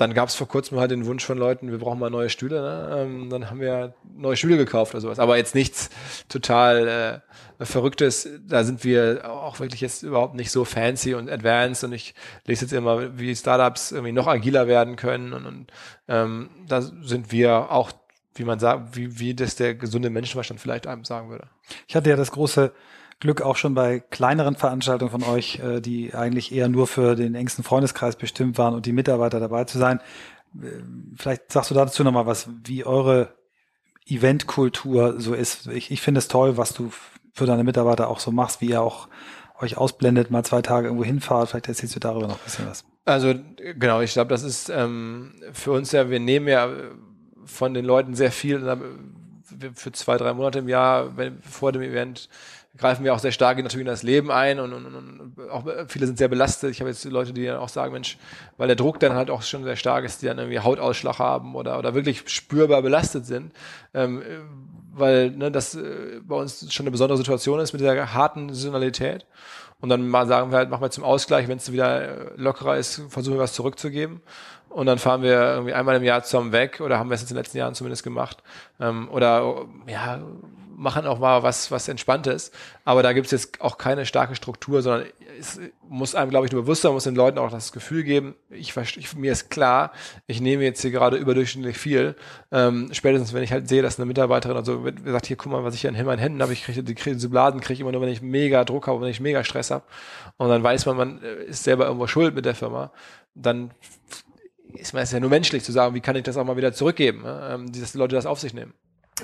[0.01, 2.61] dann gab es vor kurzem halt den Wunsch von Leuten, wir brauchen mal neue Stühle.
[2.61, 2.97] Ne?
[2.97, 5.19] Ähm, dann haben wir neue Stühle gekauft oder sowas.
[5.19, 5.91] Aber jetzt nichts
[6.27, 7.21] total
[7.59, 8.27] äh, Verrücktes.
[8.47, 11.83] Da sind wir auch wirklich jetzt überhaupt nicht so fancy und advanced.
[11.83, 12.15] Und ich
[12.47, 15.33] lese jetzt immer, wie Startups irgendwie noch agiler werden können.
[15.33, 15.71] Und, und
[16.07, 17.91] ähm, da sind wir auch,
[18.33, 21.47] wie man sagt, wie, wie das der gesunde Menschenverstand vielleicht einem sagen würde.
[21.87, 22.73] Ich hatte ja das große
[23.21, 27.35] Glück auch schon bei kleineren Veranstaltungen von euch, äh, die eigentlich eher nur für den
[27.35, 30.01] engsten Freundeskreis bestimmt waren und die Mitarbeiter dabei zu sein.
[30.61, 30.67] Äh,
[31.15, 33.35] vielleicht sagst du dazu nochmal was, wie eure
[34.05, 35.67] Eventkultur so ist.
[35.67, 36.91] Ich, ich finde es toll, was du
[37.31, 39.07] für deine Mitarbeiter auch so machst, wie ihr auch
[39.59, 41.49] euch ausblendet, mal zwei Tage irgendwo hinfahrt.
[41.49, 42.83] Vielleicht erzählst du darüber noch ein bisschen was.
[43.05, 46.69] Also genau, ich glaube, das ist ähm, für uns ja, wir nehmen ja
[47.45, 48.59] von den Leuten sehr viel
[49.73, 52.29] für zwei, drei Monate im Jahr, wenn, vor dem Event
[52.77, 56.05] greifen wir auch sehr stark natürlich in das Leben ein und, und, und auch viele
[56.05, 56.71] sind sehr belastet.
[56.71, 58.17] Ich habe jetzt Leute, die dann auch sagen, Mensch,
[58.57, 61.55] weil der Druck dann halt auch schon sehr stark ist, die dann irgendwie Hautausschlag haben
[61.55, 63.51] oder, oder wirklich spürbar belastet sind.
[63.93, 64.21] Ähm,
[64.93, 69.25] weil ne, das äh, bei uns schon eine besondere Situation ist mit dieser harten Saisonalität.
[69.79, 72.77] Und dann mal sagen wir halt, machen wir zum Ausgleich, wenn es wieder äh, lockerer
[72.77, 74.21] ist, versuchen wir was zurückzugeben.
[74.69, 77.31] Und dann fahren wir irgendwie einmal im Jahr zusammen weg oder haben wir es jetzt
[77.31, 78.37] in den letzten Jahren zumindest gemacht.
[78.79, 80.21] Ähm, oder ja,
[80.75, 82.51] machen auch mal was, was Entspanntes.
[82.85, 85.07] Aber da gibt es jetzt auch keine starke Struktur, sondern
[85.39, 88.35] es muss einem, glaube ich, nur bewusst sein, muss den Leuten auch das Gefühl geben,
[88.49, 89.91] ich, ich mir ist klar,
[90.27, 92.15] ich nehme jetzt hier gerade überdurchschnittlich viel.
[92.51, 95.75] Ähm, spätestens, wenn ich halt sehe, dass eine Mitarbeiterin also sagt, hier, guck mal, was
[95.75, 98.01] ich hier in meinen Händen habe, ich kriege die diese Blasen kriege ich immer nur,
[98.01, 99.83] wenn ich mega Druck habe, wenn ich mega Stress habe.
[100.37, 102.91] Und dann weiß man, man ist selber irgendwo schuld mit der Firma.
[103.35, 103.71] Dann
[104.73, 106.73] ist man es ja nur menschlich zu sagen, wie kann ich das auch mal wieder
[106.73, 107.49] zurückgeben, ne?
[107.53, 108.73] ähm, dass die Leute das auf sich nehmen.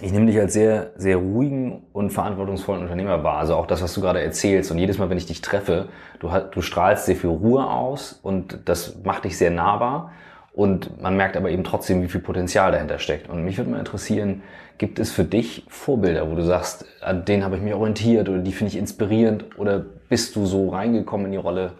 [0.02, 3.38] Ich nehme dich als sehr, sehr ruhigen und verantwortungsvollen Unternehmer wahr.
[3.38, 4.72] Also auch das, was du gerade erzählst.
[4.72, 5.90] Und jedes Mal, wenn ich dich treffe,
[6.20, 10.12] du, du strahlst sehr viel Ruhe aus und das macht dich sehr nahbar.
[10.58, 13.30] Und man merkt aber eben trotzdem, wie viel Potenzial dahinter steckt.
[13.30, 14.42] Und mich würde mal interessieren,
[14.80, 18.40] gibt es für dich Vorbilder, wo du sagst, an denen habe ich mich orientiert oder
[18.40, 21.74] die finde ich inspirierend oder bist du so reingekommen in die Rolle?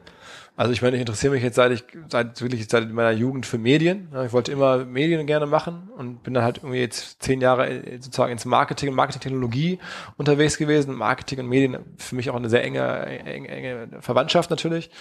[0.56, 3.58] Also ich meine, ich interessiere mich jetzt seit ich, seit wirklich seit meiner Jugend für
[3.58, 4.10] Medien.
[4.24, 7.98] Ich wollte immer Medien gerne machen und bin dann halt irgendwie jetzt zehn Jahre äh,
[8.00, 9.80] sozusagen ins Marketing und Marketingtechnologie
[10.18, 10.94] unterwegs gewesen.
[10.94, 14.92] Marketing und Medien für mich auch eine sehr enge, enge, enge Verwandtschaft natürlich.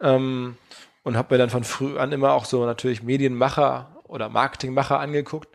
[0.00, 0.56] Ähm,
[1.06, 5.48] und habe mir dann von früh an immer auch so natürlich Medienmacher oder Marketingmacher angeguckt.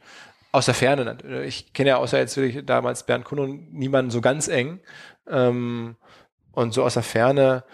[0.54, 1.18] Aus der Ferne.
[1.46, 4.80] Ich kenne ja außer jetzt wirklich damals Bernd Kuhn und niemanden so ganz eng.
[5.30, 5.98] Ähm,
[6.54, 7.66] und so aus der Ferne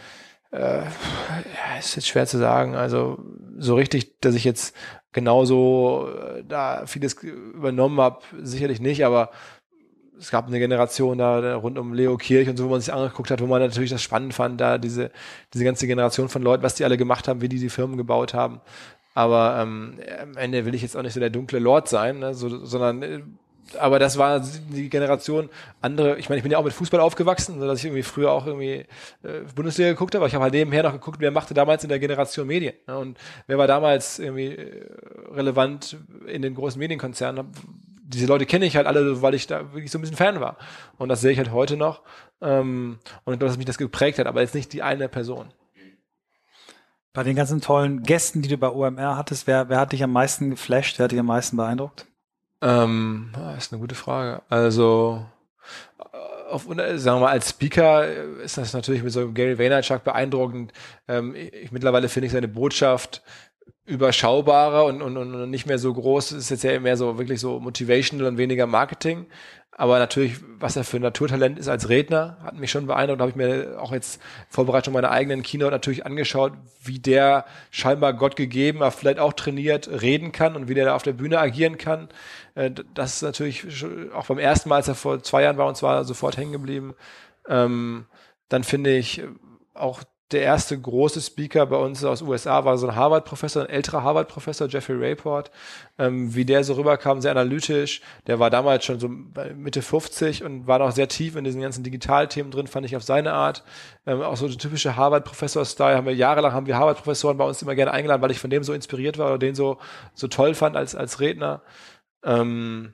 [0.52, 2.76] äh, ja, ist jetzt schwer zu sagen.
[2.76, 3.20] Also
[3.60, 4.76] so richtig, dass ich jetzt
[5.12, 9.30] genauso äh, da vieles übernommen habe, sicherlich nicht, aber
[10.20, 13.32] es gab eine Generation da rund um Leo Kirch und so, wo man sich angeguckt
[13.32, 15.12] hat, wo man natürlich das spannend fand, da diese,
[15.54, 18.34] diese ganze Generation von Leuten, was die alle gemacht haben, wie die die Firmen gebaut
[18.34, 18.62] haben.
[19.14, 22.34] Aber ähm, am Ende will ich jetzt auch nicht so der dunkle Lord sein, ne,
[22.34, 23.22] so, sondern äh,
[23.80, 25.50] aber das war die Generation
[25.82, 28.32] andere, ich meine, ich bin ja auch mit Fußball aufgewachsen, so dass ich irgendwie früher
[28.32, 28.86] auch irgendwie
[29.24, 32.00] äh, Bundesliga geguckt habe, ich habe halt nebenher noch geguckt, wer machte damals in der
[32.00, 32.98] Generation Medien ne?
[32.98, 34.86] und wer war damals irgendwie äh,
[35.34, 35.98] relevant
[36.28, 37.48] in den großen Medienkonzernen.
[38.10, 40.58] Diese Leute kenne ich halt alle, weil ich da wirklich so ein bisschen Fan war.
[40.98, 42.02] Und das sehe ich halt heute noch.
[42.42, 45.50] Ähm, und ich glaube, dass mich das geprägt hat, aber jetzt nicht die eine Person.
[47.14, 50.12] Bei den ganzen tollen Gästen, die du bei OMR hattest, wer, wer hat dich am
[50.12, 52.06] meisten geflasht, wer hat dich am meisten beeindruckt?
[52.62, 54.42] Ähm, ah, ist eine gute Frage.
[54.50, 55.26] Also,
[56.00, 58.08] äh, auf, sagen wir mal, als Speaker
[58.42, 60.74] ist das natürlich mit so einem Gary Vaynerchuk beeindruckend.
[61.08, 63.22] Ähm, ich, mittlerweile finde ich seine Botschaft
[63.88, 66.32] überschaubarer und, und, und nicht mehr so groß.
[66.32, 69.28] Es ist jetzt ja mehr so wirklich so motivational und weniger Marketing.
[69.72, 73.20] Aber natürlich, was er für ein Naturtalent ist als Redner, hat mich schon beeindruckt.
[73.20, 74.20] Da habe ich mir auch jetzt
[74.50, 79.88] Vorbereitung meiner eigenen Keynote natürlich angeschaut, wie der scheinbar Gott gegeben, aber vielleicht auch trainiert
[79.88, 82.10] reden kann und wie der da auf der Bühne agieren kann.
[82.56, 83.68] Äh, das ist natürlich
[84.14, 86.96] auch beim ersten Mal, als er vor zwei Jahren war, und zwar sofort hängen geblieben.
[87.48, 88.08] Ähm,
[88.50, 89.24] dann finde ich
[89.76, 94.04] auch der erste große Speaker bei uns aus USA war so ein Harvard-Professor, ein älterer
[94.04, 95.52] Harvard-Professor, Jeffrey Rayport.
[95.98, 98.02] Ähm, wie der so rüberkam, sehr analytisch.
[98.28, 101.84] Der war damals schon so Mitte 50 und war noch sehr tief in diesen ganzen
[101.84, 103.64] Digitalthemen drin, fand ich auf seine Art.
[104.06, 107.76] Ähm, auch so der typische Harvard-Professor-Style haben wir jahrelang haben wir Harvard-Professoren bei uns immer
[107.76, 109.78] gerne eingeladen, weil ich von dem so inspiriert war oder den so,
[110.14, 111.62] so toll fand als, als Redner.
[112.24, 112.94] Ähm,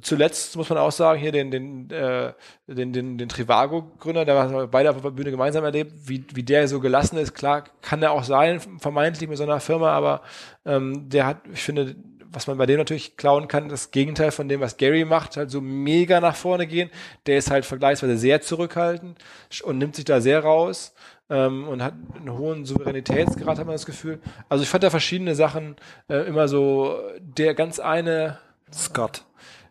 [0.00, 2.32] zuletzt muss man auch sagen, hier den, den, äh,
[2.66, 6.66] den, den, den Trivago-Gründer, der war beide auf der Bühne gemeinsam erlebt, wie, wie der
[6.68, 7.34] so gelassen ist.
[7.34, 10.22] Klar, kann er auch sein, vermeintlich mit so einer Firma, aber
[10.64, 11.94] ähm, der hat, ich finde,
[12.32, 15.50] was man bei dem natürlich klauen kann, das Gegenteil von dem, was Gary macht, halt
[15.50, 16.90] so mega nach vorne gehen.
[17.26, 19.18] Der ist halt vergleichsweise sehr zurückhaltend
[19.62, 20.94] und nimmt sich da sehr raus
[21.28, 24.20] ähm, und hat einen hohen Souveränitätsgrad, hat man das Gefühl.
[24.48, 25.76] Also ich fand da verschiedene Sachen
[26.08, 28.38] äh, immer so, der ganz eine
[28.72, 29.24] Scott.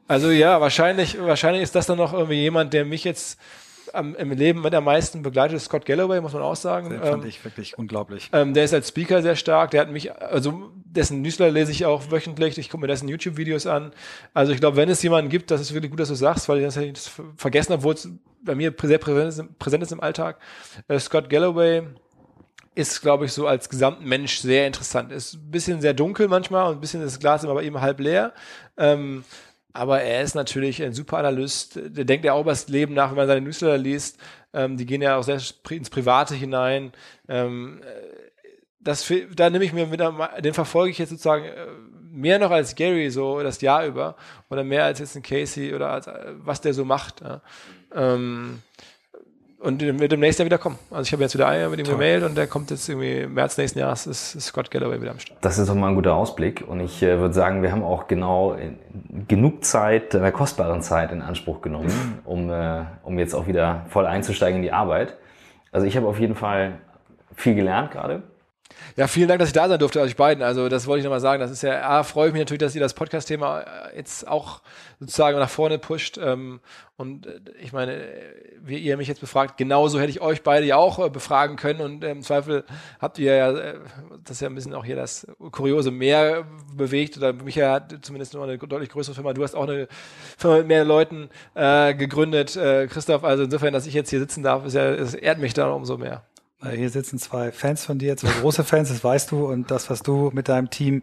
[0.07, 3.39] Also ja, wahrscheinlich, wahrscheinlich ist das dann noch irgendwie jemand, der mich jetzt
[3.93, 6.89] am, im Leben mit am meisten begleitet, Scott Galloway, muss man auch sagen.
[6.89, 8.29] Den fand ähm, ich wirklich unglaublich.
[8.33, 9.71] Ähm, der ist als Speaker sehr stark.
[9.71, 12.57] Der hat mich, also dessen Newsletter lese ich auch wöchentlich.
[12.57, 13.91] Ich gucke mir dessen YouTube-Videos an.
[14.33, 16.59] Also ich glaube, wenn es jemanden gibt, das ist wirklich gut, dass du sagst, weil
[16.59, 18.09] ich das, vergessen habe, obwohl es
[18.43, 20.39] bei mir sehr präsent ist, präsent ist im Alltag.
[20.87, 21.83] Äh, Scott Galloway
[22.73, 25.11] ist, glaube ich, so als Gesamtmensch sehr interessant.
[25.11, 27.99] Ist ein bisschen sehr dunkel manchmal und ein bisschen das Glas immer bei ihm halb
[27.99, 28.33] leer.
[28.77, 29.25] Ähm,
[29.73, 31.75] aber er ist natürlich ein super Analyst.
[31.75, 34.19] Der denkt ja auch über das Leben nach, wenn man seine Newsletter liest.
[34.53, 36.91] Ähm, die gehen ja auch sehr ins Private hinein.
[37.27, 37.81] Ähm,
[38.79, 41.67] das, da nehme ich mir wieder, den verfolge ich jetzt sozusagen äh,
[42.11, 44.15] mehr noch als Gary so das Jahr über
[44.49, 47.21] oder mehr als jetzt ein Casey oder als, äh, was der so macht.
[47.21, 47.41] Ja.
[47.93, 48.61] Ähm,
[49.61, 50.77] und wird demnächst ja wieder kommen.
[50.89, 51.95] Also ich habe jetzt wieder einen mit ihm Toll.
[51.95, 55.11] gemailt und der kommt jetzt irgendwie im März nächsten Jahres ist, ist Scott Galloway wieder
[55.11, 55.37] am Start.
[55.41, 58.07] Das ist doch mal ein guter Ausblick und ich äh, würde sagen, wir haben auch
[58.07, 58.57] genau
[59.27, 64.05] genug Zeit, äh, kostbaren Zeit in Anspruch genommen, um, äh, um jetzt auch wieder voll
[64.05, 65.17] einzusteigen in die Arbeit.
[65.71, 66.79] Also ich habe auf jeden Fall
[67.35, 68.23] viel gelernt gerade.
[68.97, 70.43] Ja, vielen Dank, dass ich da sein durfte, euch beiden.
[70.43, 71.39] Also das wollte ich nochmal sagen.
[71.39, 74.61] Das ist ja, A, freue ich mich natürlich, dass ihr das Podcast-Thema äh, jetzt auch
[74.99, 76.17] sozusagen nach vorne pusht.
[76.17, 76.59] Ähm,
[76.97, 78.01] und äh, ich meine,
[78.61, 81.79] wie ihr mich jetzt befragt, genauso hätte ich euch beide ja auch äh, befragen können.
[81.79, 82.65] Und im Zweifel
[82.99, 87.17] habt ihr ja, das ist ja ein bisschen auch hier das Kuriose, mehr bewegt.
[87.17, 89.33] Oder Michael hat zumindest noch eine deutlich größere Firma.
[89.33, 89.87] Du hast auch eine
[90.37, 93.23] Firma mit mehr Leuten äh, gegründet, äh, Christoph.
[93.23, 95.97] Also insofern, dass ich jetzt hier sitzen darf, ist ja, es ehrt mich da umso
[95.97, 96.23] mehr.
[96.69, 99.47] Hier sitzen zwei Fans von dir, zwei große Fans, das weißt du.
[99.47, 101.01] Und das, was du mit deinem Team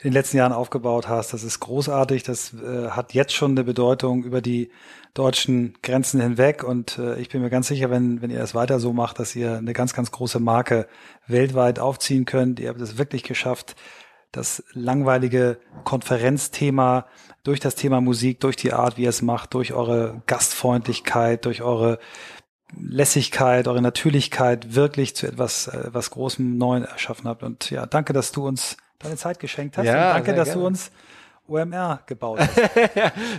[0.00, 2.22] in den letzten Jahren aufgebaut hast, das ist großartig.
[2.24, 4.70] Das äh, hat jetzt schon eine Bedeutung über die
[5.14, 6.62] deutschen Grenzen hinweg.
[6.62, 9.34] Und äh, ich bin mir ganz sicher, wenn, wenn ihr das weiter so macht, dass
[9.34, 10.86] ihr eine ganz, ganz große Marke
[11.26, 12.60] weltweit aufziehen könnt.
[12.60, 13.76] Ihr habt es wirklich geschafft,
[14.30, 17.06] das langweilige Konferenzthema
[17.44, 21.62] durch das Thema Musik, durch die Art, wie ihr es macht, durch eure Gastfreundlichkeit, durch
[21.62, 21.98] eure
[22.76, 27.42] Lässigkeit, eure Natürlichkeit wirklich zu etwas, äh, was Großem Neuen erschaffen habt.
[27.42, 29.86] Und ja, danke, dass du uns deine Zeit geschenkt hast.
[29.86, 30.60] Ja, und danke, dass gerne.
[30.60, 30.90] du uns
[31.46, 32.54] OMR gebaut hast.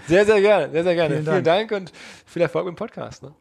[0.07, 1.15] sehr, sehr gerne, sehr, sehr gerne.
[1.15, 1.91] Vielen Dank, Vielen Dank und
[2.25, 3.23] viel Erfolg im Podcast.
[3.23, 3.33] Ne?